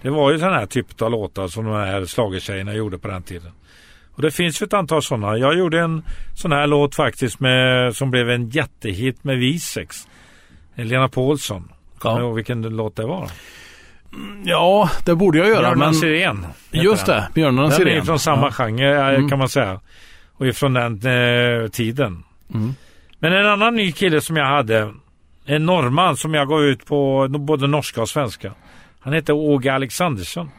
Det 0.02 0.10
var 0.10 0.32
ju 0.32 0.40
sån 0.40 0.54
här 0.54 0.66
typ 0.66 1.02
av 1.02 1.12
låtar 1.12 1.48
som 1.48 1.66
de 1.66 1.74
här 1.74 2.06
schlagertjejerna 2.06 2.74
gjorde 2.74 2.98
på 2.98 3.08
den 3.08 3.24
tiden. 3.24 3.52
Och 4.16 4.22
det 4.22 4.32
finns 4.32 4.62
ju 4.62 4.66
ett 4.66 4.74
antal 4.74 5.02
sådana. 5.02 5.38
Jag 5.38 5.58
gjorde 5.58 5.80
en 5.80 6.04
sån 6.36 6.52
här 6.52 6.68
låt 6.68 6.96
faktiskt 6.96 7.40
med, 7.40 7.96
som 7.96 8.12
blev 8.12 8.30
en 8.30 8.50
jättehit 8.50 9.24
med 9.24 9.38
Visex. 9.38 10.08
Lena 10.76 11.10
Paulsson. 11.10 11.72
Kommer 11.98 12.20
Ja. 12.20 12.26
ihåg 12.26 12.36
vilken 12.36 12.62
låt 12.62 12.96
det 12.96 13.06
var? 13.06 13.30
Ja, 14.44 14.90
det 15.06 15.16
borde 15.16 15.38
jag 15.38 15.48
göra. 15.48 15.60
Björnan 15.62 15.80
Men 15.80 15.94
heter 16.72 16.84
just 16.84 17.06
den. 17.06 17.16
det, 17.16 17.28
Björnarna 17.34 17.70
Den 17.70 17.88
är 17.88 18.02
från 18.02 18.20
samma 18.20 18.48
Ja. 18.48 18.52
genre 18.52 18.96
eh, 18.96 19.08
Mm. 19.16 19.30
kan 19.30 19.40
man 19.40 19.50
säga. 19.50 19.80
Och 20.34 20.48
ifrån 20.48 20.74
den 20.74 20.94
eh, 21.64 21.68
tiden. 21.70 22.24
Mm. 22.54 22.74
Men 23.20 23.34
en 23.34 23.46
annan 23.46 23.76
ny 23.76 23.92
kille 23.92 24.22
som 24.22 24.36
jag 24.38 24.46
hade. 24.46 24.94
En 25.48 25.66
norrman 25.66 26.18
som 26.18 26.34
jag 26.34 26.48
gav 26.50 26.64
ut 26.64 26.86
på 26.86 27.28
både 27.30 27.68
norska 27.68 28.02
och 28.02 28.10
svenska. 28.10 28.52
Han 29.00 29.14
heter 29.14 29.34
Åge 29.34 29.74
Alexandersson. 29.74 30.50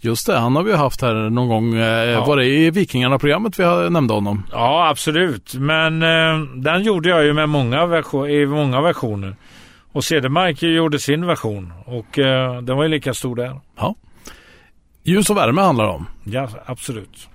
Just 0.00 0.26
det, 0.26 0.38
han 0.38 0.56
har 0.56 0.62
vi 0.62 0.76
haft 0.76 1.02
här 1.02 1.14
någon 1.30 1.48
gång. 1.48 1.74
Eh, 1.74 2.26
Var 2.26 2.36
det 2.36 2.46
i 2.46 2.70
Vikingarna-programmet 2.70 3.58
vi 3.58 3.90
nämnde 3.90 4.14
honom? 4.14 4.42
Ja, 4.52 4.88
absolut. 4.88 5.54
Men 5.54 6.02
eh, 6.02 6.38
den 6.54 6.82
gjorde 6.82 7.08
jag 7.08 7.24
ju 7.24 7.32
med 7.32 7.48
många 7.48 7.86
version, 7.86 8.30
i 8.30 8.46
många 8.46 8.80
versioner. 8.80 9.36
Och 9.92 10.04
Cedermark 10.04 10.62
gjorde 10.62 10.98
sin 10.98 11.26
version 11.26 11.72
och 11.86 12.18
eh, 12.18 12.62
den 12.62 12.76
var 12.76 12.82
ju 12.82 12.88
lika 12.88 13.14
stor 13.14 13.36
där. 13.36 13.60
Ljus 15.04 15.30
och 15.30 15.36
värme 15.36 15.60
handlar 15.60 15.84
det 15.84 15.90
om. 15.92 16.06
Ja, 16.24 16.48
absolut. 16.66 17.28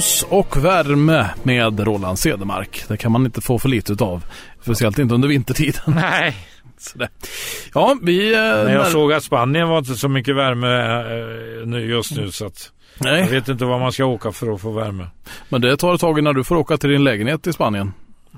Ljus 0.00 0.26
och 0.28 0.64
värme 0.64 1.30
med 1.42 1.80
Roland 1.80 2.18
Cedermark. 2.18 2.84
Det 2.88 2.96
kan 2.96 3.12
man 3.12 3.24
inte 3.24 3.40
få 3.40 3.58
för 3.58 3.68
lite 3.68 3.92
utav. 3.92 4.24
Speciellt 4.62 4.98
inte 4.98 5.14
under 5.14 5.28
vintertiden. 5.28 5.82
Nej. 5.86 6.36
Sådär. 6.78 7.08
Ja, 7.74 7.96
vi... 8.02 8.34
Eh, 8.34 8.40
Men 8.40 8.72
jag 8.72 8.82
när- 8.82 8.90
såg 8.90 9.12
att 9.12 9.22
Spanien 9.24 9.68
var 9.68 9.78
inte 9.78 9.94
så 9.94 10.08
mycket 10.08 10.36
värme 10.36 10.68
eh, 11.00 11.66
nu 11.66 11.80
just 11.90 12.16
nu 12.16 12.30
så 12.30 12.46
att 12.46 12.72
jag 12.98 13.04
Nej, 13.12 13.28
vet 13.30 13.48
inte 13.48 13.64
var 13.64 13.78
man 13.78 13.92
ska 13.92 14.04
åka 14.04 14.32
för 14.32 14.54
att 14.54 14.60
få 14.60 14.70
värme. 14.70 15.06
men 15.48 15.60
det 15.60 15.76
tar 15.76 15.94
ett 15.94 16.00
tag 16.00 16.18
innan 16.18 16.34
du 16.34 16.44
får 16.44 16.56
åka 16.56 16.76
till 16.76 16.90
din 16.90 17.04
lägenhet 17.04 17.46
i 17.46 17.52
Spanien. 17.52 17.92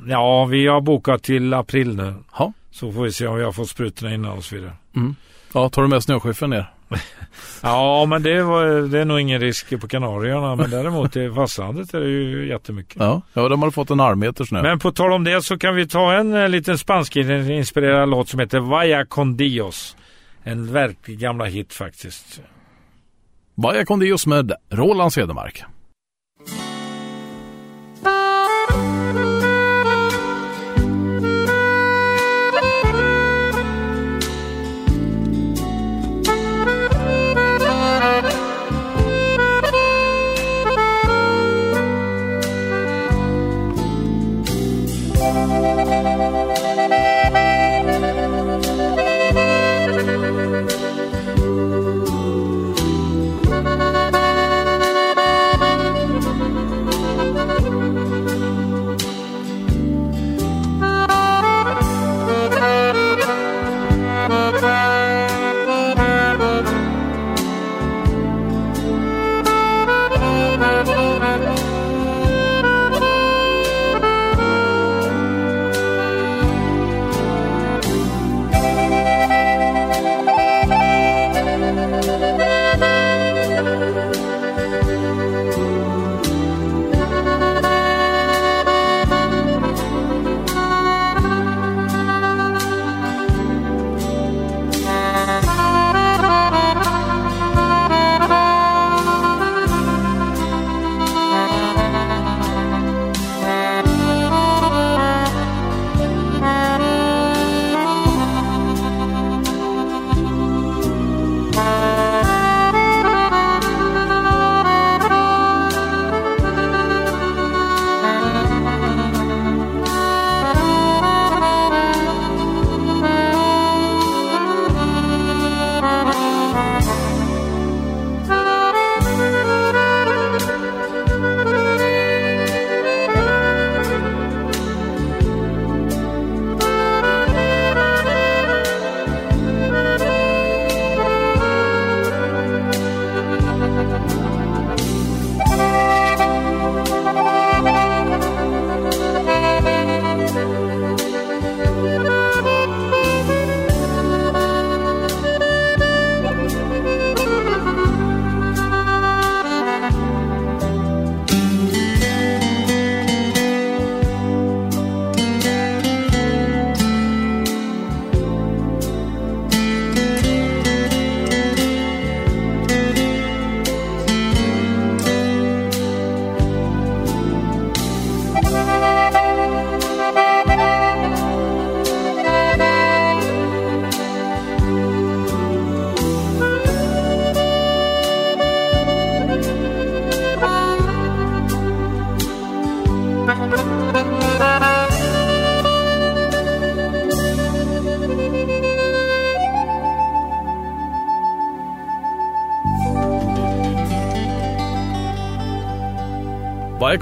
Ja, 0.06 0.44
vi 0.44 0.66
har 0.66 0.80
bokat 0.80 1.22
till 1.22 1.54
april 1.54 1.96
nu. 1.96 2.14
Ja. 2.38 2.52
Så 2.70 2.92
får 2.92 3.02
vi 3.02 3.12
se 3.12 3.26
om 3.26 3.36
vi 3.36 3.44
har 3.44 3.52
fått 3.52 3.68
sprutorna 3.68 4.14
innan 4.14 4.32
och 4.38 4.44
så 4.44 4.54
vidare. 4.54 4.72
Mm. 4.96 5.16
Ja, 5.54 5.68
tar 5.68 5.82
du 5.82 5.88
med 5.88 6.02
snöskyffeln 6.02 6.50
ner? 6.50 6.70
Ja, 7.62 8.06
men 8.06 8.22
det, 8.22 8.42
var, 8.42 8.88
det 8.88 8.98
är 8.98 9.04
nog 9.04 9.20
ingen 9.20 9.40
risk 9.40 9.80
på 9.80 9.88
Kanarieöarna. 9.88 10.56
Men 10.56 10.70
däremot 10.70 11.16
i 11.16 11.30
fastlandet 11.30 11.94
är 11.94 12.00
det 12.00 12.08
ju 12.08 12.48
jättemycket. 12.48 12.96
Ja, 12.98 13.22
ja 13.32 13.48
de 13.48 13.62
har 13.62 13.70
fått 13.70 13.90
en 13.90 14.00
armmeter 14.00 14.44
snö. 14.44 14.62
Men 14.62 14.78
på 14.78 14.92
tal 14.92 15.12
om 15.12 15.24
det 15.24 15.42
så 15.42 15.58
kan 15.58 15.74
vi 15.74 15.88
ta 15.88 16.12
en 16.12 16.34
eh, 16.34 16.48
liten 16.48 16.78
spansk 16.78 17.16
inspirerad 17.16 18.08
låt 18.08 18.28
som 18.28 18.40
heter 18.40 18.60
Vaya 18.60 19.06
con 19.06 19.36
Dios. 19.36 19.96
En 20.42 20.72
verklig 20.72 21.18
gamla 21.18 21.44
hit 21.44 21.72
faktiskt. 21.72 22.40
Vaya 23.54 23.84
con 23.84 24.00
Dios 24.00 24.26
med 24.26 24.52
Roland 24.70 25.12
Cedermark. 25.12 25.64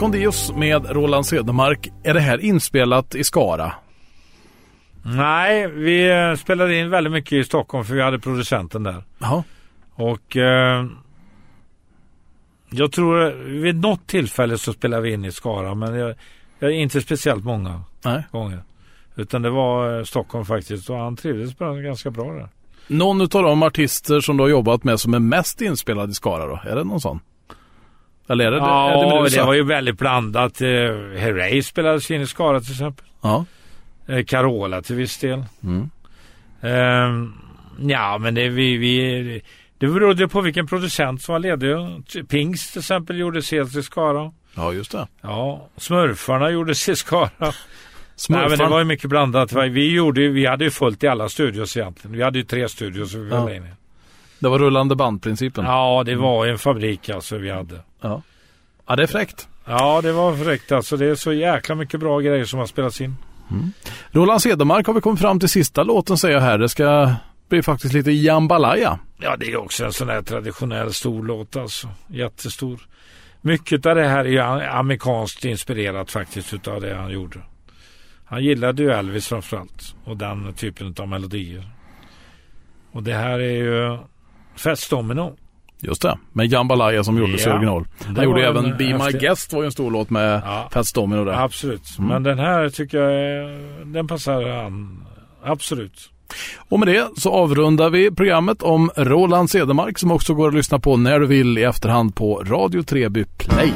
Dios 0.08 0.52
med 0.56 0.90
Roland 0.90 1.26
Cedermark. 1.26 1.88
Är 2.02 2.14
det 2.14 2.20
här 2.20 2.38
inspelat 2.38 3.14
i 3.14 3.24
Skara? 3.24 3.72
Nej, 5.02 5.68
vi 5.68 6.10
eh, 6.10 6.34
spelade 6.34 6.78
in 6.78 6.90
väldigt 6.90 7.12
mycket 7.12 7.32
i 7.32 7.44
Stockholm 7.44 7.84
för 7.84 7.94
vi 7.94 8.02
hade 8.02 8.18
producenten 8.18 8.82
där. 8.82 9.04
Ja. 9.18 9.44
Och 9.94 10.36
eh, 10.36 10.86
jag 12.70 12.92
tror 12.92 13.30
vid 13.60 13.80
något 13.80 14.06
tillfälle 14.06 14.58
så 14.58 14.72
spelade 14.72 15.02
vi 15.02 15.12
in 15.12 15.24
i 15.24 15.32
Skara 15.32 15.74
men 15.74 15.94
jag, 15.94 16.14
jag, 16.58 16.72
inte 16.72 17.00
speciellt 17.00 17.44
många 17.44 17.82
Nej. 18.04 18.24
gånger. 18.32 18.62
Utan 19.16 19.42
det 19.42 19.50
var 19.50 19.98
eh, 19.98 20.04
Stockholm 20.04 20.44
faktiskt 20.44 20.90
och 20.90 20.96
han 20.96 21.16
trivdes 21.16 21.54
ganska 21.84 22.10
bra 22.10 22.32
där. 22.32 22.48
Någon 22.86 23.20
av 23.20 23.28
de 23.28 23.62
artister 23.62 24.20
som 24.20 24.36
du 24.36 24.42
har 24.42 24.48
jobbat 24.48 24.84
med 24.84 25.00
som 25.00 25.14
är 25.14 25.18
mest 25.18 25.60
inspelad 25.60 26.10
i 26.10 26.14
Skara 26.14 26.46
då? 26.46 26.60
Är 26.64 26.76
det 26.76 26.84
någon 26.84 27.00
sån? 27.00 27.20
Eller 28.30 28.46
är 28.46 28.50
det, 28.50 28.56
ja, 28.56 28.90
är 28.90 29.22
det, 29.22 29.36
det 29.36 29.42
var 29.42 29.54
ju 29.54 29.64
väldigt 29.64 29.98
blandat. 29.98 30.60
Eh, 30.60 30.68
Herrey 31.16 31.62
spelades 31.62 32.10
in 32.10 32.20
i 32.20 32.26
Skara 32.26 32.60
till 32.60 32.72
exempel. 32.72 33.06
Ja. 33.20 33.44
Eh, 34.06 34.24
Carola 34.24 34.82
till 34.82 34.96
viss 34.96 35.18
del. 35.18 35.44
Mm. 35.62 35.90
Eh, 36.60 37.28
ja, 37.90 38.18
men 38.18 38.34
det, 38.34 38.48
vi, 38.48 38.76
vi, 38.76 39.42
det 39.78 39.86
berodde 39.86 40.28
på 40.28 40.40
vilken 40.40 40.66
producent 40.66 41.22
som 41.22 41.32
var 41.32 41.38
ledig. 41.38 41.76
Pings 42.28 42.72
till 42.72 42.78
exempel 42.78 43.18
gjordes 43.18 43.52
helt 43.52 43.76
i 43.76 43.82
Skara. 43.82 44.32
Ja, 44.54 44.72
just 44.72 44.92
det. 44.92 45.08
Ja, 45.20 45.68
Smurfarna 45.76 46.50
gjordes 46.50 46.88
i 46.88 46.96
Skara. 46.96 47.30
Nej, 48.28 48.48
men 48.48 48.58
det 48.58 48.66
var 48.66 48.78
ju 48.78 48.84
mycket 48.84 49.10
blandat. 49.10 49.52
Vi, 49.52 49.94
gjorde, 49.94 50.28
vi 50.28 50.46
hade 50.46 50.64
ju 50.64 50.70
fullt 50.70 51.04
i 51.04 51.08
alla 51.08 51.28
studios 51.28 51.76
egentligen. 51.76 52.16
Vi 52.16 52.22
hade 52.22 52.38
ju 52.38 52.44
tre 52.44 52.68
studios. 52.68 53.14
Vi 53.14 53.28
ja. 53.30 53.54
in. 53.54 53.66
Det 54.40 54.48
var 54.48 54.58
rullande 54.58 54.96
bandprincipen. 54.96 55.64
Ja, 55.64 56.02
det 56.06 56.16
var 56.16 56.46
en 56.46 56.58
fabrik 56.58 57.08
alltså 57.08 57.38
vi 57.38 57.50
hade. 57.50 57.80
Ja, 58.00 58.22
ja 58.86 58.96
det 58.96 59.02
är 59.02 59.06
fräckt. 59.06 59.48
Ja, 59.64 60.00
det 60.02 60.12
var 60.12 60.36
fräckt 60.36 60.72
alltså. 60.72 60.96
Det 60.96 61.06
är 61.06 61.14
så 61.14 61.32
jäkla 61.32 61.74
mycket 61.74 62.00
bra 62.00 62.20
grejer 62.20 62.44
som 62.44 62.58
har 62.58 62.66
spelats 62.66 63.00
in. 63.00 63.16
Mm. 63.50 63.72
Roland 64.10 64.42
Cedermark 64.42 64.86
har 64.86 64.94
vi 64.94 65.00
kommit 65.00 65.20
fram 65.20 65.40
till 65.40 65.48
sista 65.48 65.82
låten 65.82 66.16
säger 66.16 66.34
jag 66.34 66.42
här. 66.42 66.58
Det 66.58 66.68
ska 66.68 67.14
bli 67.48 67.62
faktiskt 67.62 67.94
lite 67.94 68.10
jambalaya. 68.10 68.98
Ja, 69.18 69.36
det 69.36 69.46
är 69.46 69.56
också 69.56 69.84
en 69.84 69.92
sån 69.92 70.08
här 70.08 70.22
traditionell 70.22 70.92
stor 70.92 71.24
låt 71.24 71.56
alltså. 71.56 71.88
Jättestor. 72.08 72.80
Mycket 73.40 73.86
av 73.86 73.94
det 73.94 74.06
här 74.06 74.24
är 74.24 74.28
ju 74.28 74.40
amerikanskt 74.40 75.44
inspirerat 75.44 76.10
faktiskt 76.10 76.54
utav 76.54 76.80
det 76.80 76.94
han 76.94 77.10
gjorde. 77.10 77.38
Han 78.24 78.44
gillade 78.44 78.82
ju 78.82 78.90
Elvis 78.90 79.28
framförallt 79.28 79.94
och 80.04 80.16
den 80.16 80.54
typen 80.54 80.94
av 80.98 81.08
melodier. 81.08 81.70
Och 82.92 83.02
det 83.02 83.14
här 83.14 83.38
är 83.38 83.56
ju 83.56 83.98
Fats 84.60 84.88
Domino. 84.88 85.36
Just 85.82 86.02
det, 86.02 86.18
med 86.32 86.46
Jambalaya 86.46 87.04
som 87.04 87.18
gjordes 87.18 87.46
ja, 87.46 87.50
i 87.50 87.52
original. 87.52 87.84
Han 88.16 88.24
gjorde 88.24 88.46
även 88.46 88.76
Be 88.76 88.84
My 88.84 88.92
efter... 88.92 89.20
Guest 89.20 89.52
var 89.52 89.60
ju 89.62 89.66
en 89.66 89.72
stor 89.72 89.90
låt 89.90 90.10
med 90.10 90.42
ja, 90.44 90.68
Fats 90.72 90.92
Domino 90.92 91.24
där. 91.24 91.32
Absolut, 91.32 91.98
mm. 91.98 92.08
men 92.08 92.22
den 92.22 92.38
här 92.38 92.68
tycker 92.68 92.98
jag 92.98 93.60
den 93.86 94.08
passar 94.08 94.62
han 94.62 95.04
absolut. 95.44 96.10
Och 96.68 96.78
med 96.78 96.88
det 96.88 97.08
så 97.16 97.30
avrundar 97.30 97.90
vi 97.90 98.10
programmet 98.10 98.62
om 98.62 98.90
Roland 98.96 99.50
Cedermark 99.50 99.98
som 99.98 100.10
också 100.10 100.34
går 100.34 100.48
att 100.48 100.54
lyssna 100.54 100.78
på 100.78 100.96
när 100.96 101.20
du 101.20 101.26
vill 101.26 101.58
i 101.58 101.62
efterhand 101.62 102.14
på 102.14 102.42
Radio 102.46 102.82
Treby 102.82 103.24
Play. 103.24 103.72